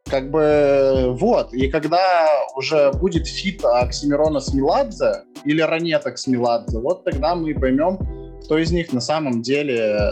Как 0.06 0.30
бы, 0.30 1.14
вот, 1.18 1.52
и 1.52 1.70
когда 1.70 2.28
уже 2.56 2.90
будет 2.94 3.28
фит 3.28 3.64
Оксимирона 3.64 4.40
с 4.40 4.52
Меладзе 4.52 5.22
или 5.44 5.60
Ранеток 5.60 6.18
с 6.18 6.26
Меладзе, 6.26 6.78
вот 6.80 7.04
тогда 7.04 7.36
мы 7.36 7.54
поймем, 7.54 7.98
кто 8.44 8.58
из 8.58 8.72
них 8.72 8.92
на 8.92 9.00
самом 9.00 9.42
деле 9.42 9.78
э, 9.78 10.10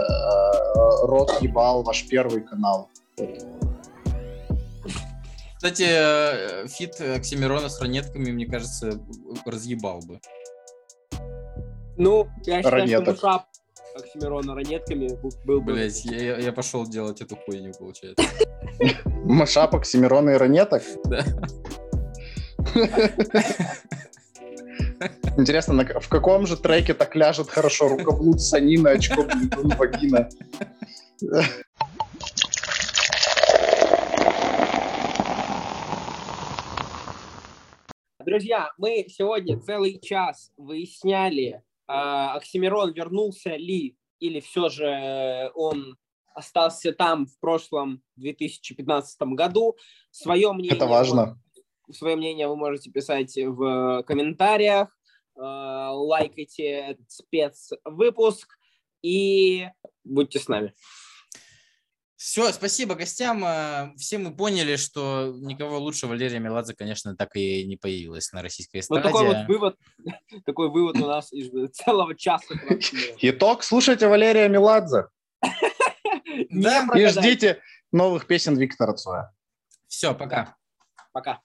рот 1.02 1.38
ебал 1.40 1.82
ваш 1.82 2.06
первый 2.06 2.42
канал. 2.42 2.88
Кстати, 5.56 5.86
э, 5.88 6.68
фит 6.68 7.00
Оксимирона 7.00 7.68
с 7.68 7.80
ранетками, 7.80 8.30
мне 8.30 8.46
кажется, 8.46 9.00
разъебал 9.44 9.98
бы. 10.06 10.20
Ну, 11.98 12.28
я 12.44 12.62
считаю, 12.62 12.82
Ранеток. 12.82 13.16
что 13.16 13.26
мэшап 13.26 13.46
Оксимирона 13.96 14.54
ранетками 14.54 15.08
был- 15.44 15.60
бы... 15.60 15.72
Блять, 15.72 16.04
я, 16.04 16.38
я 16.38 16.52
пошел 16.52 16.86
делать 16.86 17.20
эту 17.20 17.34
хуйню, 17.34 17.72
получается. 17.76 18.24
Мэшап 19.24 19.74
Оксимирона 19.74 20.30
и 20.30 20.34
Ранеток? 20.34 20.82
Да. 21.06 21.24
Интересно, 25.36 25.74
на 25.74 25.84
в 26.00 26.08
каком 26.08 26.46
же 26.46 26.56
треке 26.56 26.94
так 26.94 27.16
ляжет 27.16 27.48
хорошо 27.48 27.88
рукоблуд, 27.88 28.40
ссанина, 28.40 28.90
очко, 28.90 29.24
блядун, 29.24 29.68
вагина? 29.76 30.28
Друзья, 38.24 38.70
мы 38.76 39.06
сегодня 39.08 39.58
целый 39.58 39.98
час 40.00 40.52
выясняли, 40.56 41.62
Оксимирон 41.88 42.92
вернулся 42.92 43.56
ли 43.56 43.96
или 44.20 44.40
все 44.40 44.68
же 44.68 45.50
он 45.54 45.96
остался 46.34 46.92
там 46.92 47.26
в 47.26 47.38
прошлом 47.40 48.02
2015 48.16 49.20
году. 49.32 49.76
Свое 50.10 50.52
мнение, 50.52 50.76
Это 50.76 50.86
важно. 50.86 51.40
Свое 51.90 52.16
мнение 52.16 52.46
вы 52.46 52.56
можете 52.56 52.90
писать 52.90 53.34
в 53.36 54.04
комментариях, 54.06 54.88
э, 55.36 55.40
лайкайте 55.40 56.64
этот 56.64 57.10
спецвыпуск 57.10 58.58
и 59.02 59.68
будьте 60.04 60.38
с 60.38 60.48
нами. 60.48 60.74
Все, 62.18 62.52
спасибо 62.52 62.96
гостям. 62.96 63.44
Э, 63.44 63.92
Все 63.96 64.18
мы 64.18 64.34
поняли, 64.34 64.74
что 64.74 65.32
никого 65.36 65.78
лучше 65.78 66.08
Валерия 66.08 66.40
Меладзе, 66.40 66.74
конечно, 66.74 67.14
так 67.16 67.36
и 67.36 67.64
не 67.64 67.76
появилось 67.76 68.32
на 68.32 68.42
российской 68.42 68.78
Вот 68.88 68.98
эстраде. 68.98 69.04
такой 69.04 69.26
вот 69.28 69.46
вывод, 69.46 69.76
такой 70.44 70.68
вывод 70.68 70.96
у 70.96 71.06
нас 71.06 71.32
из 71.32 71.48
целого 71.72 72.16
часа. 72.16 72.56
Итог, 73.20 73.62
слушайте 73.62 74.08
Валерия 74.08 74.48
Меладзе 74.48 75.04
Не 76.50 76.62
Да, 76.62 76.88
и 76.96 77.06
ждите 77.06 77.62
новых 77.92 78.26
песен 78.26 78.56
Виктора 78.56 78.94
Цоя. 78.94 79.32
Все, 79.86 80.12
пока. 80.12 80.56
Пока. 81.12 81.40